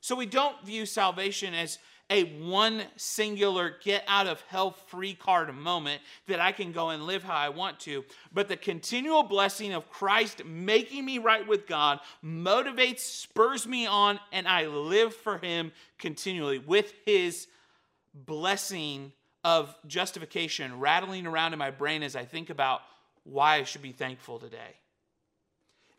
So 0.00 0.16
we 0.16 0.26
don't 0.26 0.64
view 0.64 0.86
salvation 0.86 1.54
as 1.54 1.78
a 2.08 2.24
one 2.40 2.82
singular 2.96 3.76
get 3.84 4.02
out 4.08 4.26
of 4.26 4.42
hell 4.48 4.72
free 4.72 5.14
card 5.14 5.54
moment 5.54 6.02
that 6.26 6.40
I 6.40 6.50
can 6.50 6.72
go 6.72 6.90
and 6.90 7.04
live 7.04 7.22
how 7.22 7.36
I 7.36 7.50
want 7.50 7.78
to, 7.80 8.04
but 8.32 8.48
the 8.48 8.56
continual 8.56 9.22
blessing 9.22 9.72
of 9.72 9.88
Christ 9.88 10.44
making 10.44 11.04
me 11.04 11.18
right 11.18 11.46
with 11.46 11.68
God 11.68 12.00
motivates, 12.24 12.98
spurs 12.98 13.64
me 13.64 13.86
on, 13.86 14.18
and 14.32 14.48
I 14.48 14.66
live 14.66 15.14
for 15.14 15.38
Him 15.38 15.70
continually 15.98 16.58
with 16.58 16.92
His 17.06 17.46
blessing 18.12 19.12
of 19.44 19.74
justification 19.86 20.80
rattling 20.80 21.26
around 21.26 21.52
in 21.52 21.60
my 21.60 21.70
brain 21.70 22.02
as 22.02 22.16
I 22.16 22.24
think 22.24 22.50
about 22.50 22.80
why 23.24 23.56
I 23.56 23.64
should 23.64 23.82
be 23.82 23.92
thankful 23.92 24.38
today. 24.38 24.76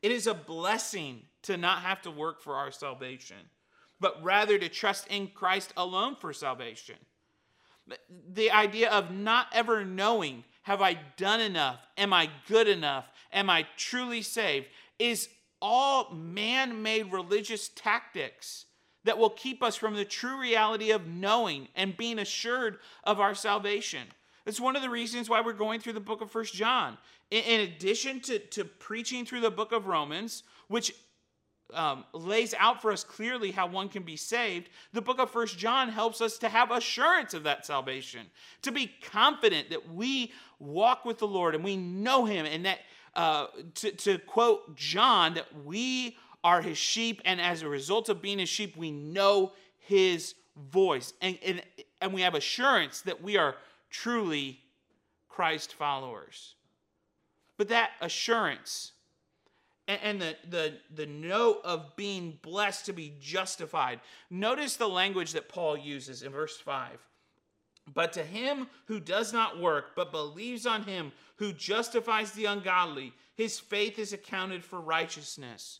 It 0.01 0.11
is 0.11 0.27
a 0.27 0.33
blessing 0.33 1.21
to 1.43 1.57
not 1.57 1.79
have 1.79 2.01
to 2.03 2.11
work 2.11 2.41
for 2.41 2.55
our 2.55 2.71
salvation, 2.71 3.37
but 3.99 4.21
rather 4.23 4.57
to 4.57 4.69
trust 4.69 5.07
in 5.07 5.27
Christ 5.27 5.73
alone 5.77 6.15
for 6.15 6.33
salvation. 6.33 6.95
The 8.33 8.51
idea 8.51 8.89
of 8.89 9.11
not 9.11 9.47
ever 9.53 9.85
knowing, 9.85 10.43
have 10.63 10.81
I 10.81 10.97
done 11.17 11.41
enough? 11.41 11.79
Am 11.97 12.13
I 12.13 12.29
good 12.47 12.67
enough? 12.67 13.11
Am 13.31 13.49
I 13.49 13.67
truly 13.77 14.21
saved? 14.21 14.67
is 15.01 15.29
all 15.61 16.11
man 16.13 16.83
made 16.83 17.11
religious 17.11 17.69
tactics 17.69 18.65
that 19.03 19.17
will 19.17 19.31
keep 19.31 19.63
us 19.63 19.75
from 19.75 19.95
the 19.95 20.05
true 20.05 20.39
reality 20.39 20.91
of 20.91 21.07
knowing 21.07 21.67
and 21.75 21.97
being 21.97 22.19
assured 22.19 22.77
of 23.03 23.19
our 23.19 23.33
salvation. 23.33 24.07
It's 24.45 24.59
one 24.59 24.75
of 24.75 24.81
the 24.81 24.89
reasons 24.89 25.29
why 25.29 25.41
we're 25.41 25.53
going 25.53 25.79
through 25.79 25.93
the 25.93 25.99
book 25.99 26.21
of 26.21 26.31
First 26.31 26.53
John. 26.53 26.97
In, 27.29 27.43
in 27.43 27.59
addition 27.61 28.19
to, 28.21 28.39
to 28.39 28.65
preaching 28.65 29.25
through 29.25 29.41
the 29.41 29.51
book 29.51 29.71
of 29.71 29.87
Romans, 29.87 30.43
which 30.67 30.93
um, 31.73 32.03
lays 32.13 32.53
out 32.57 32.81
for 32.81 32.91
us 32.91 33.03
clearly 33.03 33.51
how 33.51 33.67
one 33.67 33.89
can 33.89 34.03
be 34.03 34.17
saved, 34.17 34.69
the 34.93 35.01
book 35.01 35.19
of 35.19 35.29
First 35.29 35.57
John 35.57 35.89
helps 35.89 36.21
us 36.21 36.37
to 36.39 36.49
have 36.49 36.71
assurance 36.71 37.33
of 37.33 37.43
that 37.43 37.65
salvation, 37.65 38.27
to 38.63 38.71
be 38.71 38.91
confident 39.01 39.69
that 39.69 39.93
we 39.93 40.31
walk 40.59 41.05
with 41.05 41.17
the 41.17 41.27
Lord 41.27 41.55
and 41.55 41.63
we 41.63 41.77
know 41.77 42.25
Him, 42.25 42.45
and 42.45 42.65
that 42.65 42.79
uh, 43.15 43.47
to, 43.75 43.91
to 43.91 44.17
quote 44.19 44.75
John, 44.75 45.35
that 45.35 45.47
we 45.63 46.17
are 46.43 46.61
His 46.61 46.77
sheep, 46.77 47.21
and 47.25 47.39
as 47.39 47.61
a 47.61 47.69
result 47.69 48.09
of 48.09 48.21
being 48.21 48.39
His 48.39 48.49
sheep, 48.49 48.75
we 48.75 48.91
know 48.91 49.53
His 49.77 50.35
voice, 50.69 51.13
and 51.21 51.37
and, 51.45 51.61
and 52.01 52.13
we 52.13 52.21
have 52.21 52.35
assurance 52.35 53.01
that 53.01 53.21
we 53.21 53.37
are 53.37 53.55
truly 53.91 54.59
Christ 55.29 55.73
followers. 55.73 56.55
But 57.57 57.69
that 57.69 57.91
assurance 58.01 58.93
and 59.87 60.21
the, 60.21 60.35
the, 60.49 60.73
the 60.93 61.05
note 61.05 61.61
of 61.63 61.95
being 61.95 62.39
blessed 62.41 62.85
to 62.85 62.93
be 62.93 63.13
justified. 63.19 63.99
Notice 64.29 64.75
the 64.77 64.87
language 64.87 65.33
that 65.33 65.49
Paul 65.49 65.77
uses 65.77 66.23
in 66.23 66.31
verse 66.31 66.57
5. 66.57 66.97
But 67.93 68.13
to 68.13 68.23
him 68.23 68.67
who 68.85 68.99
does 68.99 69.33
not 69.33 69.59
work, 69.59 69.95
but 69.95 70.11
believes 70.11 70.65
on 70.65 70.83
him 70.83 71.11
who 71.37 71.51
justifies 71.51 72.31
the 72.31 72.45
ungodly, 72.45 73.13
his 73.35 73.59
faith 73.59 73.99
is 73.99 74.13
accounted 74.13 74.63
for 74.63 74.79
righteousness. 74.79 75.79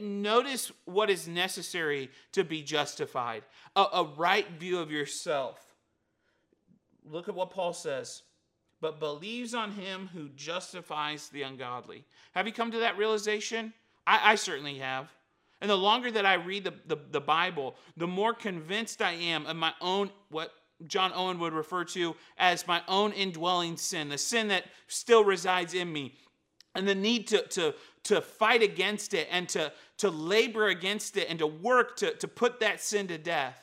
Notice 0.00 0.70
what 0.84 1.10
is 1.10 1.26
necessary 1.26 2.08
to 2.32 2.44
be 2.44 2.62
justified 2.62 3.42
a, 3.74 3.84
a 3.92 4.04
right 4.16 4.48
view 4.52 4.78
of 4.78 4.92
yourself. 4.92 5.71
Look 7.04 7.28
at 7.28 7.34
what 7.34 7.50
Paul 7.50 7.72
says 7.72 8.22
but 8.82 8.98
believes 8.98 9.54
on 9.54 9.70
him 9.70 10.10
who 10.12 10.28
justifies 10.30 11.28
the 11.28 11.42
ungodly. 11.42 12.04
Have 12.34 12.48
you 12.48 12.52
come 12.52 12.72
to 12.72 12.80
that 12.80 12.98
realization? 12.98 13.72
I, 14.06 14.32
I 14.32 14.34
certainly 14.34 14.78
have. 14.78 15.08
And 15.60 15.70
the 15.70 15.76
longer 15.76 16.10
that 16.10 16.26
I 16.26 16.34
read 16.34 16.64
the, 16.64 16.74
the, 16.86 16.96
the, 17.12 17.20
Bible, 17.20 17.76
the 17.96 18.08
more 18.08 18.34
convinced 18.34 19.00
I 19.00 19.12
am 19.12 19.46
of 19.46 19.54
my 19.54 19.72
own, 19.80 20.10
what 20.30 20.52
John 20.88 21.12
Owen 21.14 21.38
would 21.38 21.52
refer 21.52 21.84
to 21.84 22.16
as 22.36 22.66
my 22.66 22.82
own 22.88 23.12
indwelling 23.12 23.76
sin, 23.76 24.08
the 24.08 24.18
sin 24.18 24.48
that 24.48 24.64
still 24.88 25.22
resides 25.24 25.74
in 25.74 25.92
me, 25.92 26.16
and 26.74 26.88
the 26.88 26.96
need 26.96 27.28
to, 27.28 27.46
to, 27.50 27.76
to 28.02 28.20
fight 28.20 28.64
against 28.64 29.14
it 29.14 29.28
and 29.30 29.48
to, 29.50 29.72
to 29.98 30.10
labor 30.10 30.66
against 30.66 31.16
it 31.16 31.28
and 31.30 31.38
to 31.38 31.46
work 31.46 31.96
to, 31.98 32.14
to 32.16 32.26
put 32.26 32.58
that 32.58 32.80
sin 32.80 33.06
to 33.06 33.18
death. 33.18 33.62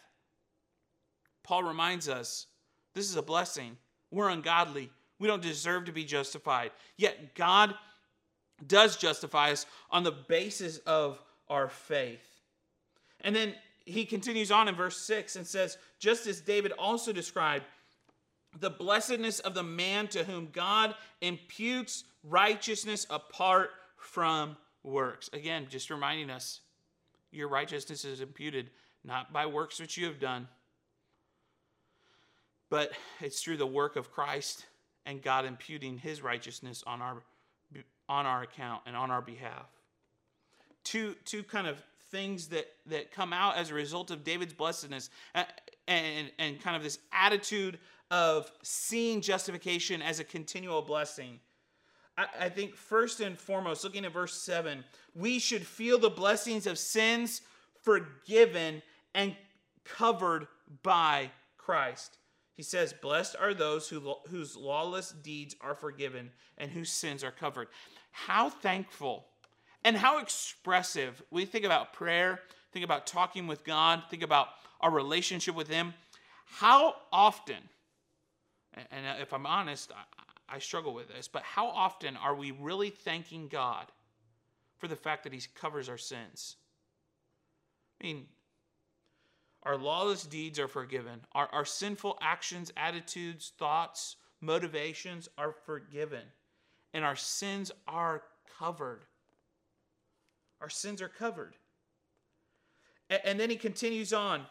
Paul 1.43 1.63
reminds 1.63 2.07
us 2.07 2.45
this 2.93 3.09
is 3.09 3.15
a 3.15 3.21
blessing. 3.21 3.77
We're 4.11 4.29
ungodly. 4.29 4.89
We 5.19 5.27
don't 5.27 5.41
deserve 5.41 5.85
to 5.85 5.91
be 5.91 6.05
justified. 6.05 6.71
Yet 6.97 7.35
God 7.35 7.75
does 8.65 8.97
justify 8.97 9.51
us 9.51 9.65
on 9.89 10.03
the 10.03 10.11
basis 10.11 10.79
of 10.79 11.21
our 11.47 11.69
faith. 11.69 12.25
And 13.21 13.35
then 13.35 13.53
he 13.85 14.05
continues 14.05 14.51
on 14.51 14.67
in 14.67 14.75
verse 14.75 14.97
6 14.97 15.35
and 15.35 15.45
says, 15.45 15.77
just 15.99 16.27
as 16.27 16.41
David 16.41 16.71
also 16.73 17.11
described, 17.11 17.65
the 18.59 18.69
blessedness 18.69 19.39
of 19.39 19.53
the 19.53 19.63
man 19.63 20.07
to 20.07 20.23
whom 20.23 20.49
God 20.51 20.95
imputes 21.21 22.03
righteousness 22.23 23.05
apart 23.09 23.71
from 23.97 24.57
works. 24.83 25.29
Again, 25.33 25.67
just 25.69 25.89
reminding 25.89 26.29
us 26.29 26.61
your 27.31 27.47
righteousness 27.47 28.05
is 28.05 28.21
imputed 28.21 28.71
not 29.03 29.31
by 29.31 29.45
works 29.45 29.79
which 29.79 29.97
you 29.97 30.05
have 30.05 30.19
done, 30.19 30.47
but 32.69 32.91
it's 33.19 33.41
through 33.41 33.57
the 33.57 33.67
work 33.67 33.95
of 33.95 34.11
Christ 34.11 34.65
and 35.05 35.21
God 35.21 35.45
imputing 35.45 35.97
his 35.97 36.21
righteousness 36.21 36.83
on 36.85 37.01
our 37.01 37.23
on 38.07 38.25
our 38.25 38.41
account 38.41 38.81
and 38.87 38.95
on 38.95 39.11
our 39.11 39.21
behalf. 39.21 39.67
Two 40.83 41.15
two 41.25 41.43
kind 41.43 41.67
of 41.67 41.81
things 42.11 42.47
that 42.47 42.67
that 42.87 43.11
come 43.11 43.33
out 43.33 43.57
as 43.57 43.71
a 43.71 43.73
result 43.73 44.11
of 44.11 44.23
David's 44.23 44.53
blessedness 44.53 45.09
and 45.35 45.47
and, 45.87 46.31
and 46.37 46.61
kind 46.61 46.75
of 46.75 46.83
this 46.83 46.99
attitude 47.11 47.79
of 48.11 48.51
seeing 48.63 49.21
justification 49.21 50.01
as 50.01 50.19
a 50.19 50.23
continual 50.23 50.81
blessing. 50.81 51.39
I, 52.17 52.25
I 52.41 52.49
think 52.49 52.75
first 52.75 53.19
and 53.19 53.37
foremost, 53.37 53.83
looking 53.83 54.05
at 54.05 54.13
verse 54.13 54.33
7, 54.33 54.83
we 55.15 55.39
should 55.39 55.65
feel 55.65 55.97
the 55.97 56.09
blessings 56.09 56.67
of 56.67 56.77
sins 56.77 57.41
forgiven 57.81 58.81
and 59.15 59.35
covered 59.83 60.47
by 60.83 61.31
Christ. 61.57 62.18
He 62.59 62.63
says, 62.63 62.91
Blessed 62.91 63.37
are 63.39 63.53
those 63.53 63.87
who, 63.87 64.15
whose 64.27 64.57
lawless 64.57 65.11
deeds 65.11 65.55
are 65.61 65.73
forgiven 65.73 66.29
and 66.57 66.69
whose 66.69 66.91
sins 66.91 67.23
are 67.23 67.31
covered. 67.31 67.69
How 68.11 68.49
thankful 68.49 69.27
and 69.85 69.95
how 69.95 70.19
expressive. 70.19 71.23
We 71.31 71.45
think 71.45 71.63
about 71.63 71.93
prayer, 71.93 72.41
think 72.73 72.83
about 72.83 73.07
talking 73.07 73.47
with 73.47 73.63
God, 73.63 74.03
think 74.09 74.23
about 74.23 74.49
our 74.81 74.91
relationship 74.91 75.55
with 75.55 75.69
Him. 75.69 75.93
How 76.47 76.95
often, 77.13 77.63
and 78.73 79.05
uh, 79.05 79.21
if 79.21 79.31
I'm 79.31 79.45
honest, 79.45 79.93
I 80.49 80.59
struggle 80.59 80.93
with 80.93 81.07
this, 81.07 81.29
but 81.29 81.43
how 81.43 81.67
often 81.67 82.17
are 82.17 82.35
we 82.35 82.51
really 82.51 82.89
thanking 82.89 83.47
God 83.47 83.85
for 84.79 84.89
the 84.89 84.97
fact 84.97 85.23
that 85.23 85.31
He 85.31 85.39
covers 85.55 85.87
our 85.87 85.97
sins? 85.97 86.57
I 88.01 88.07
mean, 88.07 88.25
our 89.63 89.77
lawless 89.77 90.23
deeds 90.23 90.59
are 90.59 90.67
forgiven. 90.67 91.21
Our, 91.33 91.47
our 91.51 91.65
sinful 91.65 92.17
actions, 92.21 92.71
attitudes, 92.77 93.51
thoughts, 93.57 94.15
motivations 94.41 95.27
are 95.37 95.53
forgiven. 95.65 96.23
And 96.93 97.03
our 97.03 97.15
sins 97.15 97.71
are 97.87 98.23
covered. 98.57 99.01
Our 100.61 100.69
sins 100.69 101.01
are 101.01 101.09
covered. 101.09 101.55
And, 103.09 103.21
and 103.25 103.39
then 103.39 103.49
he 103.49 103.55
continues 103.55 104.13
on 104.13 104.45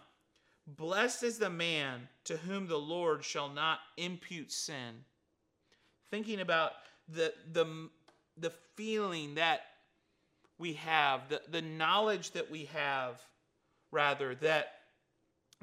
Blessed 0.66 1.22
is 1.22 1.38
the 1.38 1.48
man 1.48 2.08
to 2.24 2.36
whom 2.36 2.66
the 2.66 2.76
Lord 2.76 3.24
shall 3.24 3.48
not 3.48 3.78
impute 3.96 4.52
sin. 4.52 5.04
Thinking 6.10 6.40
about 6.40 6.72
the, 7.08 7.32
the, 7.52 7.88
the 8.36 8.52
feeling 8.76 9.36
that 9.36 9.62
we 10.58 10.74
have, 10.74 11.30
the, 11.30 11.40
the 11.50 11.62
knowledge 11.62 12.32
that 12.32 12.50
we 12.50 12.66
have, 12.66 13.22
rather, 13.90 14.34
that 14.36 14.72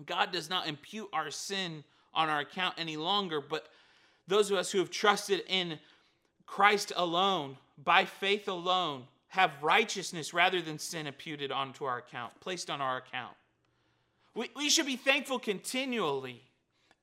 God 0.06 0.32
does 0.32 0.50
not 0.50 0.68
impute 0.68 1.10
our 1.14 1.32
sin 1.32 1.84
on 2.14 2.30
our 2.30 2.40
account 2.40 2.76
any 2.78 2.98
longer, 2.98 3.42
but 3.42 3.68
those 4.28 4.52
of 4.52 4.58
us 4.58 4.72
who 4.72 4.80
have 4.80 4.90
trusted 4.90 5.44
in 5.48 5.80
Christ 6.46 6.92
alone, 6.96 7.58
by 7.84 8.06
faith 8.06 8.48
alone, 8.48 9.04
have 9.28 9.52
righteousness 9.62 10.34
rather 10.34 10.62
than 10.62 10.80
sin 10.80 11.08
imputed 11.08 11.52
onto 11.52 11.86
our 11.86 11.98
account, 11.98 12.34
placed 12.40 12.70
on 12.70 12.82
our 12.82 12.98
account. 12.98 13.36
We, 14.34 14.50
we 14.56 14.70
should 14.70 14.86
be 14.86 14.96
thankful 14.96 15.40
continually. 15.40 16.42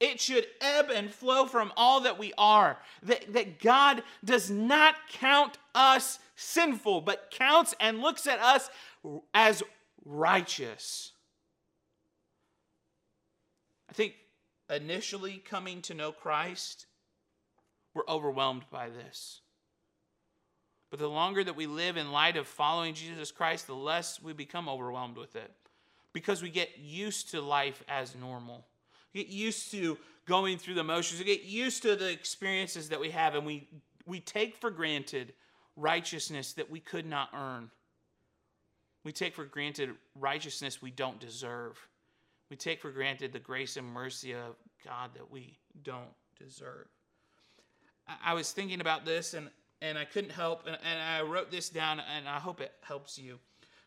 It 0.00 0.20
should 0.20 0.46
ebb 0.60 0.90
and 0.92 1.10
flow 1.10 1.46
from 1.46 1.72
all 1.76 2.00
that 2.00 2.18
we 2.18 2.32
are. 2.36 2.78
That, 3.04 3.32
that 3.34 3.60
God 3.60 4.02
does 4.24 4.50
not 4.50 4.96
count 5.10 5.58
us 5.74 6.18
sinful, 6.34 7.02
but 7.02 7.30
counts 7.30 7.74
and 7.78 8.00
looks 8.00 8.26
at 8.26 8.40
us 8.40 8.68
as 9.32 9.62
righteous. 10.04 11.11
I 13.92 13.94
think 13.94 14.14
initially 14.70 15.42
coming 15.44 15.82
to 15.82 15.92
know 15.92 16.12
Christ, 16.12 16.86
we're 17.92 18.08
overwhelmed 18.08 18.64
by 18.70 18.88
this. 18.88 19.42
But 20.88 20.98
the 20.98 21.10
longer 21.10 21.44
that 21.44 21.56
we 21.56 21.66
live 21.66 21.98
in 21.98 22.10
light 22.10 22.38
of 22.38 22.46
following 22.46 22.94
Jesus 22.94 23.30
Christ, 23.30 23.66
the 23.66 23.74
less 23.74 24.18
we 24.22 24.32
become 24.32 24.66
overwhelmed 24.66 25.18
with 25.18 25.36
it 25.36 25.50
because 26.14 26.42
we 26.42 26.48
get 26.48 26.78
used 26.78 27.32
to 27.32 27.42
life 27.42 27.84
as 27.86 28.14
normal. 28.14 28.64
We 29.12 29.24
get 29.24 29.30
used 29.30 29.70
to 29.72 29.98
going 30.24 30.56
through 30.56 30.76
the 30.76 30.84
motions. 30.84 31.20
We 31.20 31.26
get 31.26 31.42
used 31.42 31.82
to 31.82 31.94
the 31.94 32.10
experiences 32.10 32.88
that 32.88 33.00
we 33.00 33.10
have, 33.10 33.34
and 33.34 33.44
we, 33.44 33.68
we 34.06 34.20
take 34.20 34.56
for 34.56 34.70
granted 34.70 35.34
righteousness 35.76 36.54
that 36.54 36.70
we 36.70 36.80
could 36.80 37.04
not 37.04 37.28
earn. 37.34 37.70
We 39.04 39.12
take 39.12 39.34
for 39.34 39.44
granted 39.44 39.90
righteousness 40.18 40.80
we 40.80 40.92
don't 40.92 41.20
deserve. 41.20 41.78
We 42.52 42.56
take 42.56 42.82
for 42.82 42.90
granted 42.90 43.32
the 43.32 43.38
grace 43.38 43.78
and 43.78 43.86
mercy 43.86 44.34
of 44.34 44.56
God 44.84 45.12
that 45.14 45.30
we 45.30 45.56
don't 45.84 46.12
deserve. 46.38 46.86
I 48.22 48.34
was 48.34 48.52
thinking 48.52 48.82
about 48.82 49.06
this 49.06 49.32
and, 49.32 49.48
and 49.80 49.96
I 49.96 50.04
couldn't 50.04 50.32
help, 50.32 50.66
and, 50.66 50.76
and 50.84 51.00
I 51.00 51.22
wrote 51.22 51.50
this 51.50 51.70
down, 51.70 52.02
and 52.14 52.28
I 52.28 52.38
hope 52.38 52.60
it 52.60 52.72
helps 52.82 53.18
you. 53.18 53.38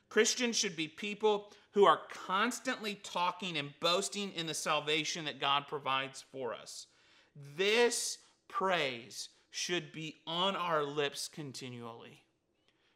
Christians 0.10 0.56
should 0.56 0.76
be 0.76 0.88
people 0.88 1.54
who 1.74 1.86
are 1.86 2.00
constantly 2.10 2.96
talking 3.04 3.56
and 3.56 3.72
boasting 3.82 4.32
in 4.32 4.48
the 4.48 4.54
salvation 4.56 5.26
that 5.26 5.40
God 5.40 5.68
provides 5.68 6.26
for 6.32 6.56
us. 6.56 6.88
This 7.56 8.18
praise 8.48 9.30
should 9.52 9.92
be 9.92 10.16
on 10.26 10.56
our 10.56 10.82
lips 10.82 11.28
continually. 11.28 12.24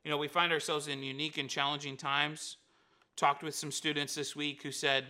You 0.03 0.09
know, 0.09 0.17
we 0.17 0.29
find 0.29 0.51
ourselves 0.51 0.87
in 0.87 1.03
unique 1.03 1.37
and 1.37 1.47
challenging 1.47 1.95
times. 1.95 2.57
Talked 3.15 3.43
with 3.43 3.53
some 3.53 3.71
students 3.71 4.15
this 4.15 4.35
week 4.35 4.63
who 4.63 4.71
said, 4.71 5.05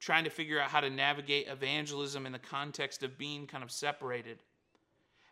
trying 0.00 0.24
to 0.24 0.30
figure 0.30 0.58
out 0.58 0.70
how 0.70 0.80
to 0.80 0.90
navigate 0.90 1.46
evangelism 1.46 2.26
in 2.26 2.32
the 2.32 2.38
context 2.38 3.02
of 3.02 3.18
being 3.18 3.46
kind 3.46 3.62
of 3.62 3.70
separated. 3.70 4.38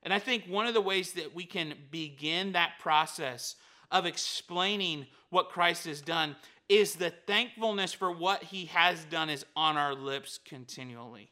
And 0.02 0.14
I 0.14 0.18
think 0.18 0.44
one 0.46 0.66
of 0.66 0.74
the 0.74 0.80
ways 0.80 1.12
that 1.14 1.34
we 1.34 1.44
can 1.44 1.74
begin 1.90 2.52
that 2.52 2.78
process 2.78 3.56
of 3.90 4.06
explaining 4.06 5.06
what 5.30 5.48
Christ 5.48 5.86
has 5.86 6.00
done 6.00 6.36
is 6.68 6.94
the 6.94 7.10
thankfulness 7.26 7.92
for 7.92 8.12
what 8.12 8.42
he 8.42 8.66
has 8.66 9.04
done 9.06 9.30
is 9.30 9.44
on 9.56 9.76
our 9.76 9.94
lips 9.94 10.38
continually. 10.44 11.30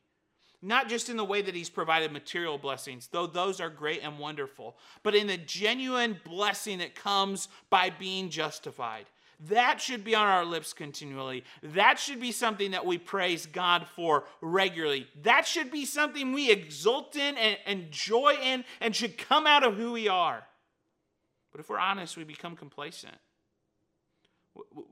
Not 0.62 0.88
just 0.88 1.10
in 1.10 1.18
the 1.18 1.24
way 1.24 1.42
that 1.42 1.54
he's 1.54 1.68
provided 1.68 2.10
material 2.10 2.56
blessings, 2.56 3.08
though 3.12 3.26
those 3.26 3.60
are 3.60 3.68
great 3.68 4.02
and 4.02 4.18
wonderful, 4.18 4.78
but 5.02 5.14
in 5.14 5.26
the 5.26 5.36
genuine 5.36 6.18
blessing 6.24 6.78
that 6.78 6.94
comes 6.94 7.48
by 7.68 7.90
being 7.90 8.30
justified. 8.30 9.04
That 9.48 9.80
should 9.80 10.02
be 10.02 10.14
on 10.14 10.26
our 10.26 10.44
lips 10.44 10.72
continually. 10.72 11.44
That 11.62 11.98
should 11.98 12.20
be 12.20 12.32
something 12.32 12.70
that 12.70 12.86
we 12.86 12.98
praise 12.98 13.46
God 13.46 13.86
for 13.94 14.24
regularly. 14.40 15.06
That 15.22 15.46
should 15.46 15.70
be 15.70 15.84
something 15.84 16.32
we 16.32 16.50
exult 16.50 17.16
in 17.16 17.36
and, 17.36 17.58
and 17.66 17.90
joy 17.90 18.36
in 18.42 18.64
and 18.80 18.96
should 18.96 19.18
come 19.18 19.46
out 19.46 19.62
of 19.62 19.76
who 19.76 19.92
we 19.92 20.08
are. 20.08 20.42
But 21.52 21.60
if 21.60 21.68
we're 21.68 21.78
honest, 21.78 22.16
we 22.16 22.24
become 22.24 22.56
complacent. 22.56 23.16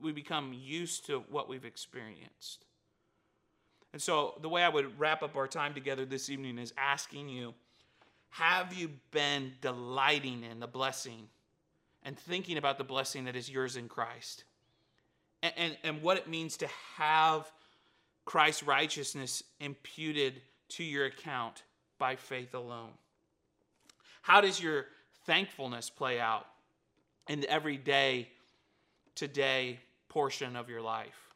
We 0.01 0.11
become 0.11 0.53
used 0.53 1.07
to 1.07 1.23
what 1.29 1.49
we've 1.49 1.65
experienced. 1.65 2.65
And 3.93 4.01
so, 4.01 4.37
the 4.41 4.49
way 4.49 4.61
I 4.61 4.69
would 4.69 4.99
wrap 4.99 5.23
up 5.23 5.37
our 5.37 5.47
time 5.47 5.73
together 5.73 6.05
this 6.05 6.29
evening 6.29 6.59
is 6.59 6.73
asking 6.77 7.29
you 7.29 7.53
Have 8.29 8.73
you 8.73 8.91
been 9.11 9.53
delighting 9.61 10.43
in 10.43 10.59
the 10.59 10.67
blessing 10.67 11.29
and 12.05 12.17
thinking 12.17 12.57
about 12.57 12.77
the 12.77 12.83
blessing 12.83 13.25
that 13.25 13.35
is 13.35 13.49
yours 13.49 13.75
in 13.75 13.89
Christ? 13.89 14.45
And, 15.43 15.53
and, 15.57 15.77
and 15.83 16.01
what 16.01 16.17
it 16.17 16.29
means 16.29 16.55
to 16.57 16.67
have 16.95 17.51
Christ's 18.23 18.63
righteousness 18.63 19.43
imputed 19.59 20.41
to 20.69 20.83
your 20.83 21.05
account 21.05 21.63
by 21.97 22.15
faith 22.15 22.53
alone? 22.53 22.91
How 24.21 24.41
does 24.41 24.61
your 24.61 24.85
thankfulness 25.25 25.89
play 25.89 26.19
out 26.19 26.45
in 27.27 27.41
the 27.41 27.49
everyday, 27.49 28.29
today 29.13 29.79
portion 30.09 30.55
of 30.55 30.69
your 30.69 30.81
life? 30.81 31.33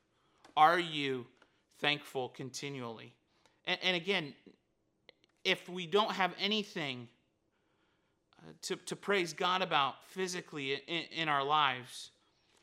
Are 0.58 0.80
you 0.80 1.26
thankful 1.80 2.30
continually? 2.30 3.14
And, 3.66 3.80
and 3.84 3.96
again, 3.96 4.34
if 5.44 5.70
we 5.70 5.86
don't 5.86 6.12
have 6.12 6.34
anything 6.40 7.08
to, 8.64 8.76
to 8.76 8.96
praise 8.96 9.34
God 9.34 9.62
about 9.62 9.96
physically 10.08 10.74
in, 10.74 11.04
in 11.16 11.30
our 11.30 11.44
lives, 11.44 12.12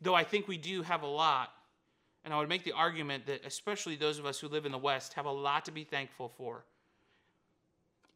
though 0.00 0.14
I 0.14 0.24
think 0.24 0.48
we 0.48 0.58
do 0.58 0.82
have 0.82 1.02
a 1.02 1.06
lot, 1.06 1.50
and 2.24 2.34
I 2.34 2.38
would 2.38 2.48
make 2.48 2.64
the 2.64 2.72
argument 2.72 3.26
that 3.26 3.44
especially 3.44 3.96
those 3.96 4.18
of 4.18 4.26
us 4.26 4.40
who 4.40 4.48
live 4.48 4.66
in 4.66 4.72
the 4.72 4.78
West 4.78 5.14
have 5.14 5.26
a 5.26 5.30
lot 5.30 5.64
to 5.66 5.72
be 5.72 5.84
thankful 5.84 6.28
for 6.36 6.64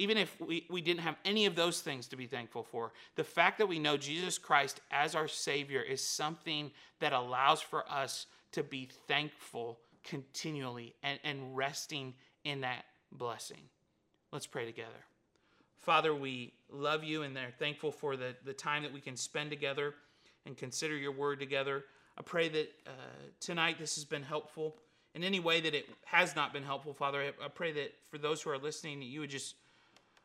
even 0.00 0.16
if 0.16 0.40
we, 0.40 0.64
we 0.70 0.80
didn't 0.80 1.00
have 1.00 1.16
any 1.26 1.44
of 1.44 1.54
those 1.54 1.82
things 1.82 2.08
to 2.08 2.16
be 2.16 2.26
thankful 2.26 2.62
for, 2.62 2.90
the 3.16 3.24
fact 3.24 3.58
that 3.58 3.66
we 3.66 3.78
know 3.78 3.98
Jesus 3.98 4.38
Christ 4.38 4.80
as 4.90 5.14
our 5.14 5.28
Savior 5.28 5.82
is 5.82 6.02
something 6.02 6.70
that 7.00 7.12
allows 7.12 7.60
for 7.60 7.84
us 7.86 8.24
to 8.52 8.62
be 8.62 8.88
thankful 9.06 9.78
continually 10.02 10.94
and, 11.02 11.20
and 11.22 11.54
resting 11.54 12.14
in 12.44 12.62
that 12.62 12.86
blessing. 13.12 13.60
Let's 14.32 14.46
pray 14.46 14.64
together. 14.64 14.88
Father, 15.80 16.14
we 16.14 16.52
love 16.70 17.02
you 17.02 17.22
and 17.22 17.36
are 17.36 17.50
thankful 17.58 17.90
for 17.90 18.16
the, 18.16 18.34
the 18.44 18.52
time 18.52 18.82
that 18.82 18.92
we 18.92 19.00
can 19.00 19.16
spend 19.16 19.50
together 19.50 19.94
and 20.46 20.56
consider 20.56 20.96
your 20.96 21.12
word 21.12 21.40
together. 21.40 21.84
I 22.18 22.22
pray 22.22 22.48
that 22.50 22.70
uh, 22.86 22.90
tonight 23.40 23.78
this 23.78 23.94
has 23.94 24.04
been 24.04 24.22
helpful. 24.22 24.76
In 25.14 25.24
any 25.24 25.40
way 25.40 25.60
that 25.60 25.74
it 25.74 25.88
has 26.04 26.36
not 26.36 26.52
been 26.52 26.62
helpful, 26.62 26.92
Father, 26.92 27.20
I, 27.20 27.44
I 27.44 27.48
pray 27.48 27.72
that 27.72 27.94
for 28.10 28.18
those 28.18 28.42
who 28.42 28.50
are 28.50 28.58
listening, 28.58 29.00
that 29.00 29.06
you 29.06 29.20
would 29.20 29.30
just 29.30 29.54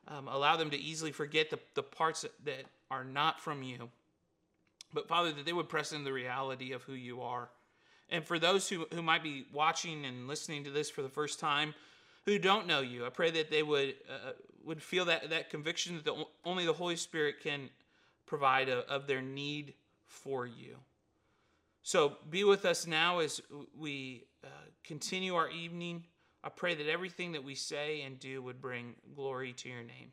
um, 0.08 0.28
allow 0.28 0.58
them 0.58 0.70
to 0.70 0.78
easily 0.78 1.12
forget 1.12 1.50
the, 1.50 1.60
the 1.74 1.84
parts 1.84 2.26
that, 2.44 2.66
are 2.92 3.04
not 3.04 3.40
from 3.40 3.64
you. 3.64 3.90
But 4.94 5.08
Father, 5.08 5.32
that 5.32 5.44
they 5.44 5.54
would 5.54 5.68
press 5.68 5.92
in 5.92 6.04
the 6.04 6.14
reality 6.14 6.72
of 6.72 6.84
who 6.84 6.94
you 6.94 7.22
are. 7.22 7.50
And 8.10 8.24
for 8.24 8.38
those 8.38 8.70
who, 8.70 8.86
who 8.94 9.02
might 9.02 9.24
be 9.24 9.48
watching 9.52 10.06
and 10.06 10.28
listening 10.28 10.64
to 10.66 10.70
this 10.70 10.92
for 10.92 11.02
the 11.02 11.10
first 11.10 11.40
time, 11.40 11.74
who 12.26 12.38
don't 12.38 12.68
know 12.68 12.82
you, 12.82 13.06
I 13.06 13.10
pray 13.10 13.32
that 13.32 13.50
they 13.50 13.64
would 13.64 13.96
uh, 14.08 14.34
would 14.66 14.82
feel 14.82 15.06
that 15.06 15.30
that 15.30 15.50
conviction 15.50 15.96
that 15.96 16.06
the, 16.06 16.26
only 16.44 16.66
the 16.66 16.74
Holy 16.74 16.96
Spirit 16.96 17.36
can 17.42 17.70
provide 18.26 18.68
a, 18.70 18.80
of 18.90 19.08
their 19.08 19.22
need 19.22 19.74
for 20.06 20.46
you. 20.46 20.78
So 21.84 22.18
be 22.30 22.44
with 22.44 22.66
us 22.66 22.88
now 22.88 23.20
as 23.20 23.42
we 23.78 24.24
uh, 24.44 24.48
continue 24.84 25.36
our 25.36 25.50
evening. 25.50 26.04
I 26.44 26.50
pray 26.50 26.76
that 26.76 26.88
everything 26.88 27.32
that 27.34 27.44
we 27.44 27.56
say 27.56 28.02
and 28.02 28.20
do 28.20 28.42
would 28.42 28.60
bring 28.60 28.96
glory 29.16 29.54
to 29.54 29.70
your 29.70 29.84
name. 29.84 30.12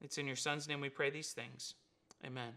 It's 0.00 0.18
in 0.18 0.26
your 0.26 0.36
Son's 0.36 0.68
name 0.68 0.80
we 0.80 0.88
pray 0.88 1.10
these 1.10 1.32
things. 1.32 1.74
Amen. 2.24 2.56